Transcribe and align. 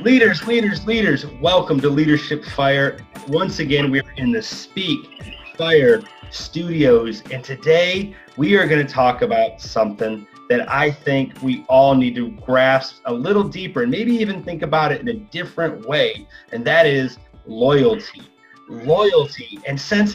Leaders, 0.00 0.46
leaders, 0.46 0.86
leaders, 0.86 1.26
welcome 1.40 1.80
to 1.80 1.88
Leadership 1.88 2.44
Fire. 2.44 2.98
Once 3.28 3.60
again, 3.60 3.90
we're 3.90 4.02
in 4.18 4.30
the 4.30 4.42
Speak 4.42 5.24
Fire 5.56 6.02
studios, 6.30 7.22
and 7.32 7.42
today 7.42 8.14
we 8.36 8.56
are 8.56 8.68
going 8.68 8.86
to 8.86 8.92
talk 8.92 9.22
about 9.22 9.58
something 9.58 10.26
that 10.50 10.70
I 10.70 10.90
think 10.90 11.40
we 11.40 11.64
all 11.70 11.94
need 11.94 12.14
to 12.16 12.30
grasp 12.32 13.00
a 13.06 13.12
little 13.12 13.42
deeper 13.42 13.82
and 13.82 13.90
maybe 13.90 14.12
even 14.12 14.42
think 14.42 14.60
about 14.60 14.92
it 14.92 15.00
in 15.00 15.08
a 15.08 15.14
different 15.14 15.88
way, 15.88 16.26
and 16.52 16.62
that 16.66 16.84
is 16.86 17.16
loyalty. 17.46 18.20
Loyalty. 18.68 19.58
And 19.66 19.80
since 19.80 20.14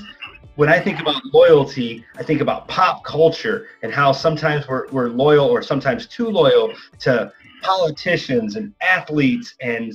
when 0.55 0.69
I 0.69 0.79
think 0.79 0.99
about 0.99 1.25
loyalty, 1.33 2.05
I 2.17 2.23
think 2.23 2.41
about 2.41 2.67
pop 2.67 3.03
culture 3.03 3.69
and 3.81 3.91
how 3.91 4.11
sometimes 4.11 4.67
we're, 4.67 4.87
we're 4.89 5.09
loyal 5.09 5.47
or 5.47 5.63
sometimes 5.63 6.05
too 6.05 6.29
loyal 6.29 6.71
to 6.99 7.33
politicians 7.61 8.55
and 8.55 8.73
athletes 8.81 9.55
and 9.61 9.93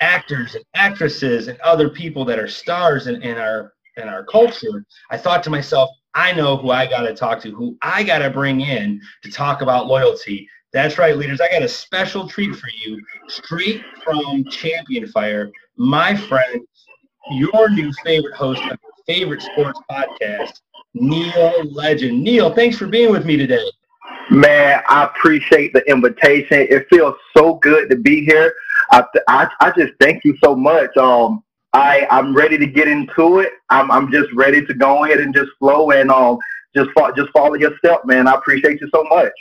actors 0.00 0.54
and 0.54 0.64
actresses 0.74 1.48
and 1.48 1.58
other 1.60 1.88
people 1.88 2.24
that 2.24 2.38
are 2.38 2.48
stars 2.48 3.06
in, 3.06 3.22
in 3.22 3.38
our 3.38 3.72
in 3.96 4.08
our 4.08 4.24
culture, 4.24 4.84
I 5.10 5.16
thought 5.16 5.42
to 5.44 5.50
myself, 5.50 5.88
I 6.14 6.32
know 6.32 6.56
who 6.56 6.70
I 6.70 6.86
got 6.86 7.02
to 7.02 7.14
talk 7.14 7.40
to, 7.42 7.54
who 7.54 7.76
I 7.82 8.02
got 8.02 8.18
to 8.18 8.30
bring 8.30 8.60
in 8.60 9.00
to 9.22 9.30
talk 9.30 9.62
about 9.62 9.86
loyalty. 9.86 10.48
That's 10.72 10.98
right, 10.98 11.16
leaders. 11.16 11.40
I 11.40 11.48
got 11.50 11.62
a 11.62 11.68
special 11.68 12.28
treat 12.28 12.56
for 12.56 12.68
you, 12.84 13.00
straight 13.28 13.82
from 14.02 14.44
Champion 14.50 15.06
Fire, 15.06 15.50
my 15.76 16.16
friend, 16.16 16.60
your 17.30 17.70
new 17.70 17.92
favorite 18.04 18.34
host 18.34 18.62
of 18.62 18.78
your 18.82 18.92
favorite 19.06 19.42
sports 19.42 19.80
podcast, 19.88 20.60
Neil 20.94 21.64
Legend. 21.70 22.22
Neil, 22.22 22.52
thanks 22.52 22.76
for 22.76 22.88
being 22.88 23.10
with 23.12 23.24
me 23.24 23.36
today. 23.36 23.64
Man, 24.30 24.80
I 24.88 25.04
appreciate 25.04 25.72
the 25.72 25.88
invitation. 25.90 26.66
It 26.70 26.86
feels 26.88 27.14
so 27.36 27.54
good 27.54 27.90
to 27.90 27.96
be 27.96 28.24
here. 28.24 28.54
I, 28.90 29.04
I, 29.28 29.48
I 29.60 29.72
just 29.76 29.92
thank 30.00 30.24
you 30.24 30.36
so 30.42 30.54
much. 30.56 30.96
Um, 30.96 31.42
I, 31.72 32.06
I'm 32.10 32.34
ready 32.34 32.56
to 32.58 32.66
get 32.66 32.88
into 32.88 33.40
it. 33.40 33.52
I'm, 33.70 33.90
I'm 33.90 34.10
just 34.10 34.32
ready 34.32 34.64
to 34.64 34.74
go 34.74 35.04
ahead 35.04 35.20
and 35.20 35.34
just 35.34 35.50
flow 35.58 35.90
and 35.90 36.10
um, 36.10 36.38
just, 36.74 36.90
fo- 36.96 37.12
just 37.12 37.30
follow 37.30 37.54
your 37.54 37.76
step, 37.78 38.04
man. 38.04 38.26
I 38.26 38.34
appreciate 38.34 38.80
you 38.80 38.88
so 38.94 39.04
much. 39.04 39.32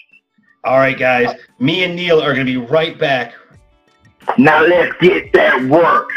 All 0.63 0.77
right, 0.77 0.97
guys. 0.97 1.35
Me 1.59 1.83
and 1.83 1.95
Neil 1.95 2.21
are 2.21 2.33
going 2.33 2.45
to 2.45 2.59
be 2.59 2.65
right 2.65 2.97
back. 2.97 3.35
Now 4.37 4.65
let's 4.65 4.95
get 4.99 5.33
that 5.33 5.61
work. 5.63 6.09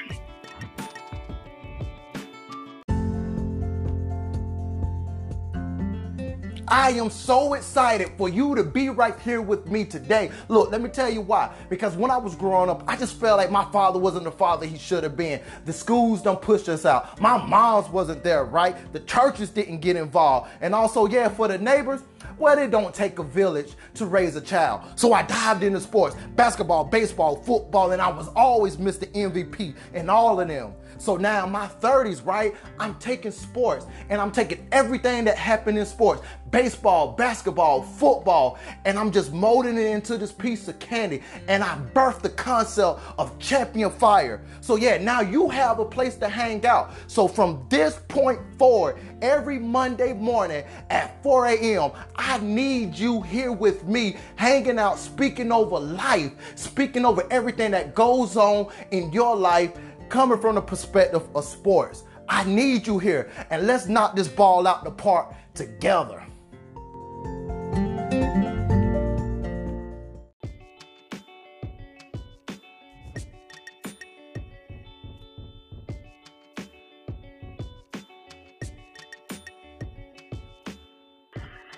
I 6.77 6.91
am 6.91 7.08
so 7.08 7.55
excited 7.55 8.10
for 8.19 8.28
you 8.28 8.55
to 8.55 8.62
be 8.62 8.91
right 8.91 9.19
here 9.20 9.41
with 9.41 9.66
me 9.66 9.86
today. 9.86 10.30
Look, 10.48 10.70
let 10.70 10.82
me 10.82 10.91
tell 10.91 11.08
you 11.08 11.22
why. 11.22 11.50
Because 11.70 11.96
when 11.96 12.10
I 12.10 12.19
was 12.19 12.36
growing 12.36 12.69
up, 12.69 12.84
I 12.86 12.96
just 12.96 13.19
felt 13.19 13.38
like 13.38 13.50
my 13.50 13.64
father 13.72 13.98
wasn't 13.98 14.24
the 14.24 14.30
father 14.30 14.66
he 14.66 14.77
should 14.77 15.02
have 15.02 15.16
been. 15.16 15.41
The 15.64 15.72
schools 15.72 16.20
don't 16.20 16.41
push 16.41 16.69
us 16.69 16.84
out. 16.84 17.19
My 17.19 17.42
mom's 17.42 17.88
wasn't 17.88 18.22
there, 18.22 18.44
right? 18.44 18.77
The 18.92 19.00
churches 19.00 19.48
didn't 19.48 19.78
get 19.78 19.97
involved. 19.97 20.50
And 20.60 20.74
also, 20.74 21.06
yeah, 21.06 21.30
for 21.30 21.48
the 21.48 21.56
neighbors, 21.56 22.02
well, 22.36 22.58
it 22.58 22.70
don't 22.70 22.94
take 22.94 23.19
a 23.19 23.22
village 23.22 23.72
to 23.94 24.04
raise 24.04 24.36
a 24.36 24.42
child. 24.42 24.82
So 24.97 25.14
I 25.14 25.22
dived 25.22 25.62
into 25.62 25.80
sports, 25.80 26.14
basketball, 26.34 26.84
baseball, 26.84 27.36
football, 27.36 27.92
and 27.92 28.02
I 28.02 28.10
was 28.10 28.28
always 28.36 28.77
Mr. 28.77 29.10
MVP 29.12 29.74
in 29.94 30.10
all 30.10 30.38
of 30.38 30.48
them. 30.48 30.74
So 30.98 31.16
now 31.16 31.47
in 31.47 31.52
my 31.52 31.66
30s, 31.66 32.25
right, 32.25 32.55
I'm 32.78 32.94
taking 32.97 33.30
sports 33.30 33.86
and 34.08 34.20
I'm 34.20 34.33
taking 34.33 34.66
everything 34.72 35.25
that 35.25 35.36
happened 35.36 35.78
in 35.78 35.86
sports 35.86 36.22
baseball, 36.50 37.12
basketball, 37.12 37.83
football 37.83 38.58
and 38.84 38.98
I'm 38.98 39.11
just 39.11 39.33
molding 39.33 39.77
it 39.77 39.86
into 39.86 40.16
this 40.16 40.33
piece 40.33 40.69
of 40.69 40.78
candy. 40.78 41.22
And 41.48 41.62
I 41.62 41.78
birthed 41.94 42.22
the 42.22 42.30
concept 42.30 43.00
of 43.19 43.38
champion 43.38 43.91
fire. 43.91 44.41
So, 44.61 44.77
yeah, 44.77 44.98
now 44.98 45.20
you 45.20 45.48
have 45.48 45.78
a 45.78 45.84
place 45.84 46.16
to 46.16 46.28
hang 46.28 46.64
out. 46.64 46.92
So, 47.06 47.28
from 47.28 47.66
this 47.69 48.00
point 48.08 48.41
forward, 48.58 48.99
every 49.22 49.59
Monday 49.59 50.12
morning 50.12 50.65
at 50.91 51.22
4 51.22 51.47
a.m., 51.47 51.91
I 52.16 52.38
need 52.38 52.94
you 52.94 53.22
here 53.22 53.53
with 53.53 53.84
me, 53.84 54.16
hanging 54.37 54.78
out, 54.78 54.99
speaking 54.99 55.53
over 55.53 55.78
life, 55.78 56.32
speaking 56.54 57.04
over 57.04 57.26
everything 57.31 57.72
that 57.72 57.94
goes 57.94 58.37
on 58.37 58.72
in 58.91 59.12
your 59.12 59.37
life 59.37 59.72
coming 60.09 60.41
from 60.41 60.55
the 60.56 60.62
perspective 60.62 61.28
of 61.34 61.44
sports. 61.44 62.05
I 62.28 62.44
need 62.44 62.87
you 62.87 62.99
here, 62.99 63.31
and 63.50 63.67
let's 63.67 63.87
knock 63.87 64.17
this 64.17 64.28
ball 64.28 64.67
out 64.67 64.84
the 64.84 64.91
park 64.91 65.34
together. 65.55 66.25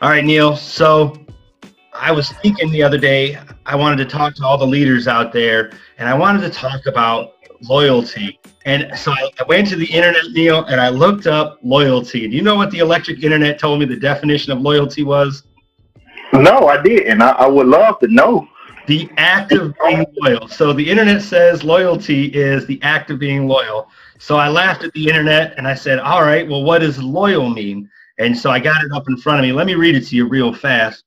All 0.00 0.10
right, 0.10 0.24
Neil. 0.24 0.56
So 0.56 1.18
I 1.92 2.12
was 2.12 2.30
thinking 2.30 2.70
the 2.70 2.84
other 2.84 2.98
day, 2.98 3.36
I 3.66 3.74
wanted 3.74 3.96
to 3.96 4.04
talk 4.04 4.36
to 4.36 4.44
all 4.44 4.56
the 4.56 4.66
leaders 4.66 5.08
out 5.08 5.32
there, 5.32 5.72
and 5.98 6.08
I 6.08 6.14
wanted 6.14 6.42
to 6.42 6.50
talk 6.50 6.86
about 6.86 7.32
loyalty. 7.62 8.38
And 8.64 8.96
so 8.98 9.12
I, 9.12 9.30
I 9.40 9.44
went 9.44 9.68
to 9.68 9.76
the 9.76 9.86
internet, 9.86 10.22
Neil, 10.32 10.64
and 10.64 10.80
I 10.80 10.88
looked 10.88 11.26
up 11.26 11.58
loyalty. 11.62 12.28
Do 12.28 12.36
you 12.36 12.42
know 12.42 12.56
what 12.56 12.70
the 12.70 12.78
electric 12.78 13.22
internet 13.22 13.58
told 13.58 13.80
me 13.80 13.86
the 13.86 13.96
definition 13.96 14.52
of 14.52 14.60
loyalty 14.60 15.02
was? 15.02 15.44
No, 16.32 16.68
I 16.68 16.82
didn't. 16.82 17.22
I, 17.22 17.30
I 17.30 17.46
would 17.46 17.66
love 17.66 17.98
to 18.00 18.08
know. 18.08 18.46
The 18.86 19.10
act 19.18 19.52
of 19.52 19.74
being 19.84 20.06
loyal. 20.20 20.48
So 20.48 20.72
the 20.72 20.88
internet 20.88 21.20
says 21.20 21.62
loyalty 21.62 22.26
is 22.26 22.66
the 22.66 22.80
act 22.82 23.10
of 23.10 23.18
being 23.18 23.46
loyal. 23.46 23.88
So 24.18 24.36
I 24.36 24.48
laughed 24.48 24.82
at 24.82 24.92
the 24.94 25.06
internet 25.06 25.54
and 25.58 25.68
I 25.68 25.74
said, 25.74 25.98
all 25.98 26.22
right, 26.22 26.48
well, 26.48 26.64
what 26.64 26.78
does 26.78 27.02
loyal 27.02 27.50
mean? 27.50 27.90
And 28.18 28.36
so 28.36 28.50
I 28.50 28.58
got 28.58 28.82
it 28.82 28.90
up 28.92 29.04
in 29.08 29.16
front 29.16 29.40
of 29.40 29.42
me. 29.42 29.52
Let 29.52 29.66
me 29.66 29.74
read 29.74 29.94
it 29.94 30.06
to 30.06 30.16
you 30.16 30.26
real 30.26 30.54
fast. 30.54 31.04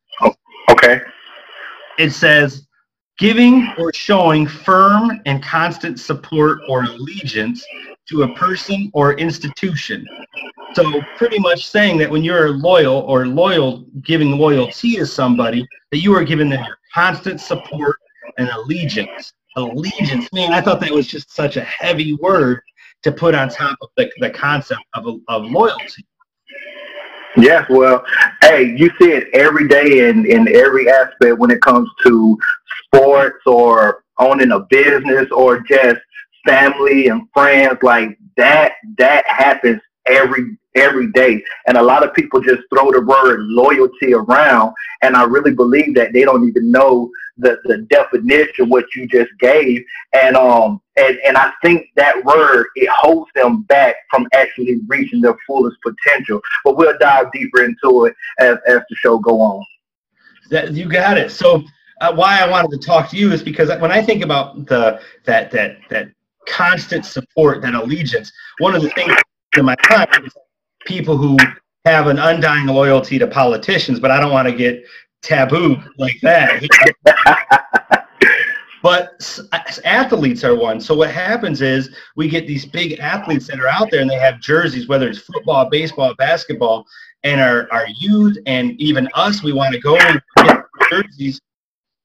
Okay. 0.69 1.01
It 1.97 2.11
says, 2.11 2.67
giving 3.22 3.72
or 3.78 3.94
showing 3.94 4.48
firm 4.48 5.22
and 5.28 5.44
constant 5.44 6.00
support 6.00 6.58
or 6.68 6.86
allegiance 6.86 7.64
to 8.09 8.24
a 8.24 8.34
person 8.34 8.90
or 8.96 9.14
institution. 9.14 10.04
So 10.74 11.00
pretty 11.18 11.38
much 11.38 11.68
saying 11.68 12.00
that 12.00 12.09
when 12.09 12.24
you're 12.24 12.50
loyal 12.50 13.02
or 13.02 13.28
loyal, 13.28 13.86
giving 14.02 14.32
loyalty 14.40 14.96
to 14.96 15.06
somebody, 15.06 15.68
that 15.92 16.00
you 16.00 16.16
are 16.16 16.24
giving 16.24 16.50
them 16.50 16.66
your 16.66 16.80
constant 16.96 17.40
support 17.40 17.98
and 18.40 18.50
allegiance. 18.50 19.32
Allegiance, 19.56 20.28
man, 20.34 20.52
I 20.52 20.59
thought 20.59 20.80
that 20.80 20.90
was 20.90 21.06
just 21.06 21.32
such 21.32 21.58
a 21.58 21.62
heavy 21.62 22.16
word 22.16 22.62
to 23.03 23.12
put 23.12 23.36
on 23.36 23.50
top 23.50 23.78
of 23.84 23.90
the, 23.98 24.12
the 24.20 24.32
concept 24.32 24.82
of, 24.96 25.06
of 25.28 25.46
loyalty. 25.46 26.06
Yes, 27.38 27.66
well, 27.70 28.03
hey, 28.42 28.76
you 28.76 28.90
see 29.00 29.12
it 29.12 29.30
every 29.34 29.68
day 29.68 30.09
in, 30.09 30.26
in 30.26 30.53
every 30.53 30.90
aspect 30.90 31.38
when 31.38 31.50
it 31.50 31.62
comes 31.62 31.90
to 32.03 32.38
sports 32.94 33.41
or 33.46 34.03
owning 34.19 34.52
a 34.52 34.59
business 34.69 35.28
or 35.31 35.59
just 35.62 36.00
family 36.46 37.07
and 37.07 37.28
friends. 37.34 37.78
Like 37.81 38.18
that, 38.38 38.74
that 38.97 39.25
happens 39.28 39.81
every 40.06 40.57
every 40.75 41.12
day. 41.12 41.44
And 41.68 41.78
a 41.78 41.84
lot 41.84 42.03
of 42.03 42.13
people 42.13 42.40
just 42.40 42.62
throw 42.74 42.91
the 42.91 43.02
word 43.02 43.41
loyalty 43.41 44.13
around. 44.13 44.74
And 45.02 45.18
I 45.18 45.24
really 45.24 45.53
believe 45.53 45.96
that 45.96 46.13
they 46.13 46.22
don't 46.24 46.47
even 46.47 46.72
know 46.72 47.09
the, 47.38 47.57
the 47.66 47.79
definition 47.90 48.69
what 48.69 48.85
you 48.96 49.08
just 49.08 49.31
gave. 49.40 49.84
And 50.13 50.35
um 50.35 50.81
and, 50.97 51.18
and 51.25 51.38
I 51.38 51.52
think 51.62 51.88
that 51.96 52.23
word 52.23 52.68
it 52.75 52.90
holds 52.90 53.29
them 53.35 53.63
back 53.63 53.96
from 54.09 54.28
actually 54.34 54.79
reaching 54.88 55.22
their 55.22 55.38
fullest 55.46 55.78
potential. 55.81 56.41
But 56.63 56.78
we'll 56.78 56.97
dive 57.00 57.31
deeper 57.34 57.63
into 57.63 58.06
it 58.06 58.16
as, 58.40 58.58
as 58.68 58.81
the 58.90 58.96
show 58.96 59.19
go 59.19 59.41
on. 59.41 59.66
That 60.50 60.72
you 60.73 60.88
got 60.88 61.18
it. 61.18 61.31
So 61.31 61.63
uh, 62.01 62.12
why 62.13 62.39
I 62.39 62.50
wanted 62.50 62.72
to 62.72 62.85
talk 62.85 63.09
to 63.12 63.17
you 63.17 63.31
is 63.31 63.44
because 63.44 63.69
when 63.79 63.91
I 63.91 64.02
think 64.02 64.23
about 64.23 64.66
the 64.66 64.99
that 65.26 65.52
that 65.52 65.78
that 65.90 66.09
constant 66.47 67.05
support, 67.05 67.61
that 67.61 67.76
allegiance, 67.76 68.31
one 68.58 68.76
of 68.76 68.81
the 68.81 68.90
things 68.90 69.14
in 69.55 69.66
my 69.66 69.76
mind 69.90 70.26
is 70.26 70.34
people 70.85 71.16
who 71.16 71.37
have 71.85 72.08
an 72.08 72.17
undying 72.17 72.66
loyalty 72.67 73.20
to 73.20 73.28
politicians, 73.28 73.99
but 73.99 74.11
I 74.11 74.20
don't 74.20 74.31
want 74.31 74.47
to 74.47 74.53
get 74.53 74.84
taboo 75.22 75.78
like 75.97 76.20
that. 76.23 76.64
but 78.81 79.40
athletes 79.84 80.43
are 80.43 80.55
one. 80.55 80.81
So 80.81 80.96
what 80.96 81.11
happens 81.11 81.61
is 81.61 81.96
we 82.16 82.28
get 82.28 82.47
these 82.47 82.66
big 82.66 82.99
athletes 82.99 83.47
that 83.47 83.59
are 83.59 83.67
out 83.67 83.90
there 83.91 84.02
and 84.02 84.09
they 84.09 84.17
have 84.17 84.40
jerseys, 84.40 84.87
whether 84.87 85.08
it's 85.08 85.20
football, 85.20 85.70
baseball, 85.70 86.16
basketball, 86.16 86.87
and 87.23 87.40
our, 87.40 87.72
our 87.72 87.85
youth 87.99 88.37
and 88.47 88.72
even 88.81 89.08
us, 89.14 89.43
we 89.43 89.53
want 89.53 89.76
to 89.76 89.79
go 89.79 89.96
and 89.97 90.20
get 90.37 90.64
jerseys 90.90 91.40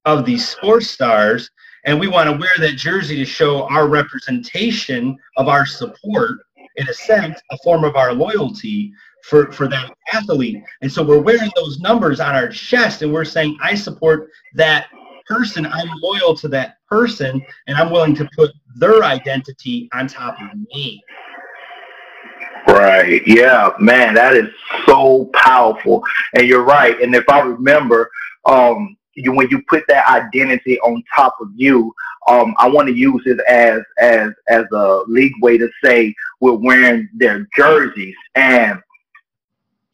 of 0.06 0.24
these 0.24 0.48
sports 0.48 0.88
stars 0.88 1.50
and 1.84 1.98
we 1.98 2.08
want 2.08 2.28
to 2.28 2.36
wear 2.36 2.50
that 2.58 2.76
jersey 2.76 3.16
to 3.16 3.24
show 3.24 3.68
our 3.68 3.88
representation 3.88 5.16
of 5.36 5.48
our 5.48 5.64
support 5.64 6.40
in 6.76 6.88
a 6.88 6.94
sense, 6.94 7.40
a 7.52 7.58
form 7.58 7.84
of 7.84 7.94
our 7.96 8.12
loyalty 8.12 8.92
for, 9.22 9.52
for 9.52 9.68
that 9.68 9.92
athlete. 10.12 10.62
And 10.82 10.90
so 10.90 11.02
we're 11.02 11.20
wearing 11.20 11.50
those 11.54 11.78
numbers 11.78 12.20
on 12.20 12.34
our 12.34 12.48
chest 12.48 13.02
and 13.02 13.12
we're 13.12 13.24
saying, 13.24 13.56
I 13.62 13.74
support 13.74 14.30
that 14.54 14.88
person. 15.28 15.64
I'm 15.64 15.88
loyal 16.02 16.36
to 16.36 16.48
that 16.48 16.78
person 16.88 17.40
and 17.66 17.76
I'm 17.76 17.90
willing 17.90 18.14
to 18.16 18.28
put 18.36 18.50
their 18.76 19.04
identity 19.04 19.88
on 19.92 20.08
top 20.08 20.36
of 20.40 20.58
me. 20.74 21.02
Right. 22.68 23.22
Yeah, 23.26 23.70
man, 23.78 24.14
that 24.14 24.34
is 24.34 24.48
so 24.86 25.30
powerful. 25.34 26.02
And 26.34 26.48
you're 26.48 26.64
right. 26.64 27.00
And 27.00 27.14
if 27.14 27.28
I 27.28 27.40
remember, 27.40 28.10
um, 28.44 28.95
you, 29.16 29.32
when 29.32 29.48
you 29.50 29.62
put 29.68 29.84
that 29.88 30.08
identity 30.08 30.78
on 30.80 31.02
top 31.14 31.34
of 31.40 31.48
you, 31.54 31.92
um, 32.28 32.54
I 32.58 32.68
want 32.68 32.88
to 32.88 32.94
use 32.94 33.22
it 33.26 33.40
as 33.48 33.80
as 33.98 34.30
as 34.48 34.64
a 34.72 35.02
league 35.06 35.32
way 35.40 35.58
to 35.58 35.68
say 35.82 36.14
we're 36.40 36.52
wearing 36.52 37.08
their 37.14 37.48
jerseys. 37.56 38.16
And 38.34 38.80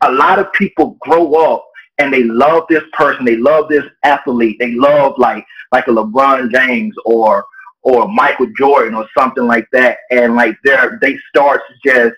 a 0.02 0.12
lot 0.12 0.38
of 0.38 0.52
people 0.52 0.96
grow 1.00 1.34
up 1.34 1.66
and 1.98 2.12
they 2.12 2.24
love 2.24 2.64
this 2.68 2.82
person, 2.94 3.24
they 3.24 3.36
love 3.36 3.68
this 3.68 3.84
athlete, 4.02 4.56
they 4.58 4.72
love 4.72 5.14
like 5.18 5.46
like 5.70 5.86
a 5.86 5.90
LeBron 5.90 6.50
James 6.50 6.94
or 7.04 7.44
or 7.82 8.08
Michael 8.08 8.50
Jordan 8.56 8.94
or 8.94 9.08
something 9.16 9.44
like 9.44 9.68
that, 9.72 9.98
and 10.10 10.34
like 10.34 10.56
they're 10.64 10.98
they 11.00 11.16
start 11.28 11.62
to 11.68 11.90
just 11.90 12.16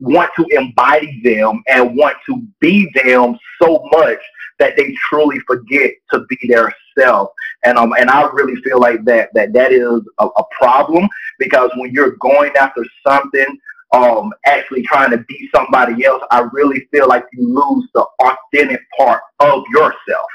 want 0.00 0.30
to 0.36 0.46
embody 0.50 1.20
them 1.22 1.62
and 1.68 1.96
want 1.96 2.16
to 2.26 2.42
be 2.60 2.90
them 3.04 3.38
so 3.60 3.88
much 3.92 4.18
that 4.58 4.76
they 4.76 4.94
truly 5.08 5.38
forget 5.40 5.92
to 6.12 6.24
be 6.28 6.38
their 6.48 6.72
self. 6.98 7.30
And 7.64 7.78
um, 7.78 7.94
and 7.98 8.10
I 8.10 8.28
really 8.32 8.56
feel 8.62 8.80
like 8.80 9.04
that 9.04 9.30
that 9.34 9.52
that 9.52 9.72
is 9.72 10.00
a, 10.18 10.26
a 10.26 10.44
problem 10.58 11.08
because 11.38 11.70
when 11.76 11.92
you're 11.92 12.16
going 12.16 12.54
after 12.56 12.84
something, 13.06 13.58
um, 13.92 14.32
actually 14.44 14.82
trying 14.82 15.10
to 15.10 15.18
be 15.18 15.48
somebody 15.54 16.04
else, 16.04 16.22
I 16.30 16.40
really 16.52 16.86
feel 16.90 17.08
like 17.08 17.24
you 17.32 17.46
lose 17.46 17.88
the 17.94 18.04
authentic 18.20 18.80
part 18.96 19.22
of 19.40 19.64
yourself. 19.72 20.26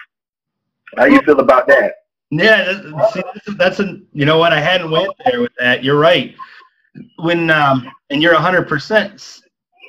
How 0.97 1.05
you 1.05 1.21
feel 1.21 1.39
about 1.39 1.67
that? 1.67 1.95
Yeah, 2.31 2.81
see, 3.11 3.21
that's 3.57 3.79
a 3.79 3.99
you 4.13 4.25
know 4.25 4.37
what 4.37 4.53
I 4.53 4.59
hadn't 4.59 4.91
went 4.91 5.13
there 5.25 5.41
with 5.41 5.51
that. 5.59 5.83
You're 5.83 5.99
right. 5.99 6.35
When 7.17 7.49
um, 7.49 7.89
and 8.09 8.21
you're 8.21 8.33
100 8.33 8.67
percent 8.67 9.41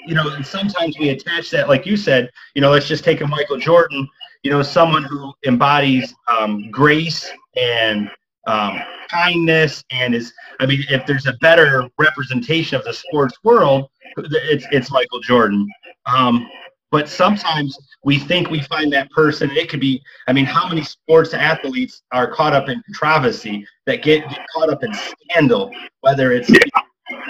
you 0.07 0.15
know, 0.15 0.29
and 0.35 0.45
sometimes 0.45 0.99
we 0.99 1.11
attach 1.11 1.51
that, 1.51 1.69
like 1.69 1.87
you 1.87 1.97
said, 1.97 2.31
you 2.55 2.63
know, 2.63 2.71
let's 2.71 2.89
just 2.89 3.05
take 3.05 3.21
a 3.21 3.27
Michael 3.27 3.59
Jordan, 3.59 4.09
you 4.43 4.51
know, 4.51 4.63
someone 4.63 5.03
who 5.03 5.33
embodies 5.47 6.15
um, 6.29 6.71
grace 6.71 7.31
and 7.57 8.11
um, 8.47 8.81
kindness 9.11 9.85
and 9.91 10.15
is, 10.15 10.33
I 10.61 10.67
mean, 10.67 10.85
if 10.89 11.07
there's 11.07 11.27
a 11.27 11.35
better 11.41 11.89
representation 11.99 12.77
of 12.77 12.85
the 12.85 12.93
sports 12.93 13.37
world, 13.45 13.89
it's 14.17 14.67
it's 14.73 14.91
Michael 14.91 15.21
Jordan. 15.21 15.69
Um, 16.07 16.49
but 16.91 17.09
sometimes 17.09 17.79
we 18.03 18.19
think 18.19 18.51
we 18.51 18.63
find 18.63 18.93
that 18.93 19.11
person. 19.13 19.51
It 19.53 19.69
could 19.69 19.79
be, 19.79 20.03
I 20.27 20.33
mean, 20.33 20.45
how 20.45 20.69
many 20.69 20.83
sports 20.83 21.35
athletes 21.35 22.03
are 22.11 22.33
caught 22.33 22.53
up 22.53 22.69
in 22.69 22.83
controversy 22.87 23.65
that 23.87 24.03
get, 24.03 24.29
get 24.29 24.47
caught 24.53 24.71
up 24.71 24.83
in 24.83 24.93
scandal? 24.95 25.71
Whether 26.01 26.33
it's, 26.33 26.51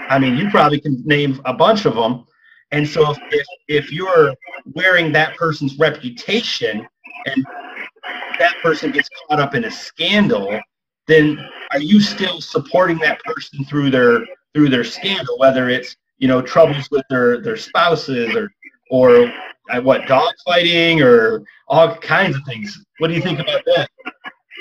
I 0.08 0.18
mean, 0.18 0.38
you 0.38 0.48
probably 0.48 0.80
can 0.80 1.02
name 1.04 1.42
a 1.44 1.52
bunch 1.52 1.84
of 1.84 1.94
them 1.94 2.24
and 2.72 2.88
so 2.88 3.10
if, 3.10 3.18
if, 3.30 3.46
if 3.68 3.92
you're 3.92 4.34
wearing 4.74 5.12
that 5.12 5.36
person's 5.36 5.78
reputation 5.78 6.86
and 7.26 7.46
that 8.38 8.54
person 8.62 8.90
gets 8.90 9.08
caught 9.28 9.40
up 9.40 9.54
in 9.54 9.64
a 9.64 9.70
scandal, 9.70 10.58
then 11.06 11.38
are 11.72 11.80
you 11.80 12.00
still 12.00 12.40
supporting 12.40 12.98
that 12.98 13.20
person 13.24 13.64
through 13.64 13.90
their 13.90 14.24
through 14.54 14.68
their 14.68 14.84
scandal, 14.84 15.38
whether 15.38 15.68
it's 15.68 15.96
you 16.18 16.28
know 16.28 16.40
troubles 16.40 16.90
with 16.90 17.04
their 17.10 17.40
their 17.40 17.56
spouses 17.56 18.34
or 18.36 18.50
or 18.90 19.32
uh, 19.70 19.80
what 19.80 20.06
dog 20.06 20.32
fighting 20.44 21.02
or 21.02 21.42
all 21.68 21.96
kinds 21.96 22.36
of 22.36 22.42
things? 22.46 22.84
What 22.98 23.08
do 23.08 23.14
you 23.14 23.22
think 23.22 23.40
about 23.40 23.62
that? 23.66 23.90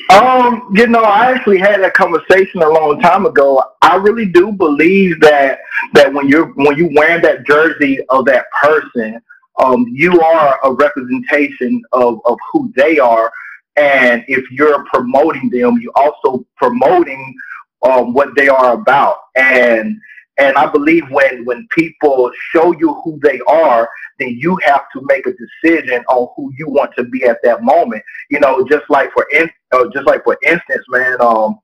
Um, 0.10 0.70
you 0.74 0.88
know, 0.88 1.04
I 1.04 1.32
actually 1.32 1.60
had 1.60 1.82
that 1.82 1.94
conversation 1.94 2.62
a 2.62 2.70
long 2.70 3.00
time 3.00 3.26
ago. 3.26 3.62
I 3.82 3.96
really 3.96 4.26
do 4.26 4.52
believe 4.52 5.20
that 5.22 5.60
that 5.94 6.12
when 6.14 6.28
you're 6.28 6.48
when 6.54 6.78
you 6.78 6.90
wearing 6.96 7.22
that 7.24 7.46
jersey 7.46 8.00
of 8.10 8.26
that 8.26 8.46
person, 8.62 9.22
um, 9.60 9.86
you 9.90 10.20
are 10.22 10.60
a 10.64 10.72
representation 10.72 11.82
of, 11.92 12.20
of 12.26 12.38
who 12.52 12.72
they 12.76 12.98
are. 12.98 13.32
And 13.76 14.24
if 14.28 14.50
you're 14.52 14.84
promoting 14.86 15.50
them, 15.50 15.80
you're 15.80 15.92
also 15.96 16.46
promoting 16.58 17.36
um, 17.84 18.14
what 18.14 18.36
they 18.36 18.48
are 18.48 18.74
about. 18.74 19.18
And 19.36 20.00
and 20.40 20.56
I 20.56 20.68
believe 20.68 21.04
when 21.10 21.46
when 21.46 21.68
people 21.76 22.32
show 22.52 22.72
you 22.80 22.94
who 23.04 23.20
they 23.22 23.40
are, 23.48 23.90
then 24.20 24.30
you 24.30 24.58
have 24.64 24.84
to 24.94 25.02
make 25.04 25.26
a 25.28 25.34
decision 25.34 26.04
on 26.10 26.30
who 26.36 26.52
you 26.58 26.70
want 26.70 26.92
to 26.98 27.04
be 27.04 27.24
at 27.26 27.38
that 27.44 27.64
moment. 27.64 28.04
You 28.30 28.40
know, 28.40 28.66
just 28.70 28.90
like 28.90 29.12
for 29.14 29.28
in, 29.32 29.50
uh, 29.72 29.86
just 29.94 30.08
like 30.08 30.24
for 30.24 30.38
instance, 30.44 30.86
man, 30.90 31.18
um, 31.22 31.60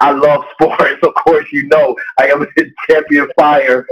I 0.00 0.12
love 0.12 0.44
sports. 0.52 1.02
Of 1.02 1.14
course, 1.14 1.46
you 1.52 1.68
know 1.68 1.96
I 2.18 2.28
am 2.28 2.42
a 2.42 2.46
champion 2.88 3.28
fire. 3.38 3.86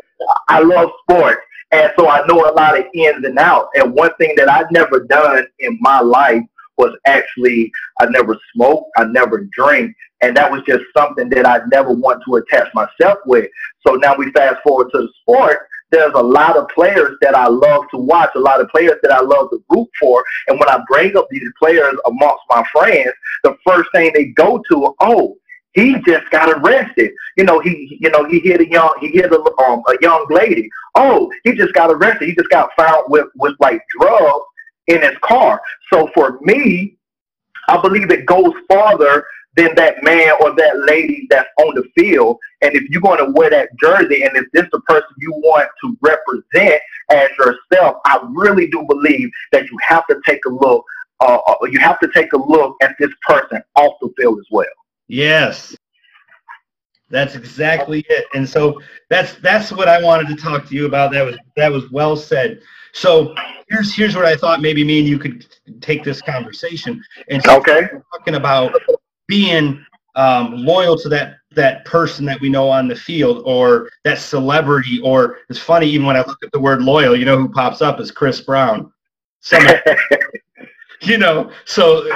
I 0.49 0.61
love 0.61 0.91
sports, 1.03 1.41
and 1.71 1.93
so 1.99 2.09
I 2.09 2.27
know 2.27 2.49
a 2.49 2.53
lot 2.55 2.79
of 2.79 2.87
ins 2.95 3.25
and 3.25 3.39
outs. 3.39 3.69
And 3.75 3.93
one 3.93 4.15
thing 4.19 4.35
that 4.37 4.49
I've 4.49 4.71
never 4.71 5.01
done 5.01 5.47
in 5.59 5.79
my 5.81 6.01
life 6.01 6.43
was 6.77 6.97
actually 7.07 7.71
I 8.01 8.07
never 8.07 8.39
smoked, 8.55 8.91
I 8.97 9.05
never 9.05 9.49
drink, 9.53 9.95
and 10.23 10.37
that 10.37 10.51
was 10.51 10.63
just 10.67 10.85
something 10.97 11.29
that 11.31 11.47
I 11.47 11.61
never 11.71 11.93
want 11.93 12.23
to 12.27 12.37
attach 12.37 12.73
myself 12.75 13.19
with. 13.27 13.49
So 13.87 13.95
now 13.95 14.15
we 14.17 14.31
fast 14.33 14.63
forward 14.63 14.91
to 14.93 15.03
the 15.03 15.09
sport. 15.21 15.59
There's 15.91 16.15
a 16.15 16.23
lot 16.23 16.57
of 16.57 16.69
players 16.69 17.17
that 17.21 17.37
I 17.37 17.47
love 17.47 17.85
to 17.93 17.99
watch, 17.99 18.31
a 18.35 18.41
lot 18.41 18.61
of 18.61 18.69
players 18.69 18.99
that 19.03 19.13
I 19.13 19.21
love 19.21 19.51
to 19.51 19.63
root 19.71 19.89
for. 20.01 20.25
And 20.49 20.59
when 20.59 20.69
I 20.69 20.83
bring 20.89 21.17
up 21.17 21.29
these 21.31 21.49
players 21.59 21.95
amongst 22.07 22.43
my 22.51 22.65
friends, 22.73 23.13
the 23.45 23.57
first 23.67 23.89
thing 23.95 24.11
they 24.13 24.27
go 24.27 24.61
to, 24.71 24.95
oh, 25.01 25.37
he 25.75 25.97
just 26.07 26.29
got 26.31 26.51
arrested. 26.51 27.13
You 27.37 27.45
know, 27.45 27.61
he 27.61 27.99
you 28.01 28.11
know 28.11 28.25
he 28.25 28.41
hit 28.41 28.61
a 28.61 28.69
young 28.69 28.97
he 29.01 29.09
hit 29.09 29.33
a 29.33 29.39
um 29.63 29.83
a 29.89 29.95
young 30.01 30.27
lady. 30.31 30.69
Oh, 30.95 31.31
he 31.45 31.53
just 31.53 31.75
got 31.75 31.91
arrested. 31.91 32.29
He 32.29 32.35
just 32.35 32.49
got 32.49 32.71
found 32.77 33.05
with 33.09 33.27
with 33.37 33.55
like 33.61 33.83
drugs 33.99 34.45
in 34.87 35.03
his 35.03 35.17
car. 35.23 35.61
So 35.93 36.11
for 36.15 36.39
me, 36.43 36.97
I 37.69 37.81
believe 37.81 38.11
it 38.11 38.27
goes 38.27 38.53
farther 38.69 39.25
than 39.57 39.75
that 39.77 40.03
man 40.03 40.33
or 40.41 40.55
that 40.57 40.85
lady 40.87 41.27
that's 41.31 41.49
on 41.59 41.75
the 41.75 41.85
field. 41.97 42.39
And 42.63 42.75
if 42.75 42.89
you're 42.91 43.01
going 43.01 43.25
to 43.25 43.33
wear 43.33 43.51
that 43.51 43.69
jersey 43.79 44.25
and 44.25 44.37
if 44.37 44.47
this 44.53 44.65
is 44.65 44.71
the 44.73 44.81
person 44.81 45.09
you 45.19 45.33
want 45.33 45.69
to 45.83 45.97
represent 46.01 46.83
as 47.11 47.29
yourself, 47.39 47.99
I 48.05 48.21
really 48.31 48.67
do 48.67 48.85
believe 48.89 49.31
that 49.53 49.71
you 49.71 49.79
have 49.87 50.07
to 50.09 50.21
take 50.27 50.45
a 50.47 50.51
look. 50.51 50.85
Uh, 51.21 51.39
uh, 51.47 51.65
you 51.71 51.79
have 51.79 52.01
to 52.01 52.09
take 52.13 52.33
a 52.33 52.37
look 52.37 52.77
at 52.83 52.97
this 52.99 53.11
person 53.27 53.63
off 53.77 53.95
the 54.01 54.13
field 54.17 54.39
as 54.41 54.47
well. 54.51 54.67
Yes, 55.07 55.77
that's 57.15 57.37
exactly 57.37 58.05
it. 58.09 58.25
And 58.35 58.49
so 58.49 58.81
that's 59.09 59.35
that's 59.37 59.71
what 59.71 59.89
I 59.89 60.03
wanted 60.03 60.27
to 60.29 60.37
talk 60.37 60.67
to 60.69 60.75
you 60.75 60.87
about. 60.87 61.13
That 61.13 61.25
was 61.25 61.37
that 61.57 61.71
was 61.71 61.91
well 61.91 62.17
said. 62.17 62.61
So 62.93 63.35
here's 63.69 63.95
here's 63.95 64.17
what 64.17 64.25
I 64.25 64.37
thought 64.37 64.61
maybe 64.61 64.85
me 64.85 64.99
and 64.99 65.09
you 65.09 65.19
could 65.19 65.47
take 65.81 66.03
this 66.03 66.21
conversation. 66.21 67.03
And 67.31 67.47
okay, 67.47 67.89
talking 68.13 68.35
about 68.35 68.75
being 69.29 69.85
um, 70.17 70.57
loyal 70.57 70.99
to 70.99 71.09
that 71.11 71.37
that 71.53 71.85
person 71.85 72.25
that 72.25 72.41
we 72.41 72.49
know 72.49 72.69
on 72.69 72.89
the 72.89 72.97
field 72.97 73.43
or 73.47 73.89
that 74.03 74.19
celebrity 74.19 75.01
or 75.05 75.39
it's 75.49 75.59
funny 75.59 75.87
even 75.87 76.07
when 76.07 76.17
I 76.17 76.25
look 76.27 76.43
at 76.43 76.51
the 76.51 76.61
word 76.61 76.83
loyal, 76.83 77.17
you 77.17 77.25
know 77.25 77.39
who 77.39 77.49
pops 77.49 77.81
up 77.81 78.01
is 78.01 78.11
Chris 78.11 78.41
Brown. 78.41 78.93
you 81.09 81.19
know, 81.19 81.51
so 81.65 82.07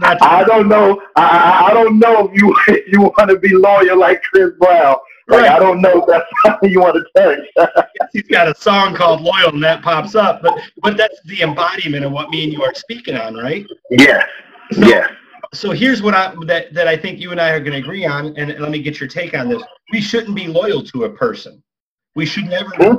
I 0.00 0.44
don't 0.46 0.68
know. 0.68 1.00
I, 1.16 1.68
I 1.68 1.74
don't 1.74 1.98
know 1.98 2.28
if 2.28 2.40
you 2.40 2.54
you 2.88 3.00
want 3.00 3.30
to 3.30 3.38
be 3.38 3.54
loyal 3.54 3.98
like 3.98 4.22
Chris 4.22 4.52
Brown. 4.58 4.96
Like, 5.28 5.42
right. 5.42 5.50
I 5.50 5.58
don't 5.58 5.82
know 5.82 6.02
if 6.02 6.06
that's 6.06 6.26
something 6.46 6.70
you 6.70 6.80
want 6.80 6.96
to 6.96 7.44
touch. 7.56 7.68
He's 8.12 8.22
got 8.28 8.48
a 8.48 8.54
song 8.54 8.94
called 8.94 9.20
"Loyal" 9.22 9.50
and 9.54 9.62
that 9.64 9.82
pops 9.82 10.14
up, 10.14 10.42
but 10.42 10.58
but 10.82 10.96
that's 10.96 11.20
the 11.24 11.42
embodiment 11.42 12.04
of 12.04 12.12
what 12.12 12.30
me 12.30 12.44
and 12.44 12.52
you 12.52 12.62
are 12.62 12.74
speaking 12.74 13.16
on, 13.16 13.34
right? 13.34 13.66
Yeah. 13.90 14.24
So, 14.72 14.86
yeah 14.86 15.08
so 15.56 15.70
here's 15.70 16.02
what 16.02 16.14
I 16.14 16.34
that 16.46 16.72
that 16.74 16.88
I 16.88 16.96
think 16.96 17.18
you 17.18 17.30
and 17.30 17.40
I 17.40 17.50
are 17.50 17.60
going 17.60 17.72
to 17.72 17.78
agree 17.78 18.04
on, 18.04 18.36
and 18.36 18.58
let 18.60 18.70
me 18.70 18.80
get 18.80 19.00
your 19.00 19.08
take 19.08 19.36
on 19.36 19.48
this. 19.48 19.62
We 19.92 20.00
shouldn't 20.00 20.34
be 20.34 20.46
loyal 20.46 20.82
to 20.84 21.04
a 21.04 21.10
person. 21.10 21.62
We 22.14 22.26
should 22.26 22.46
never. 22.46 22.70
Hmm? 22.76 22.96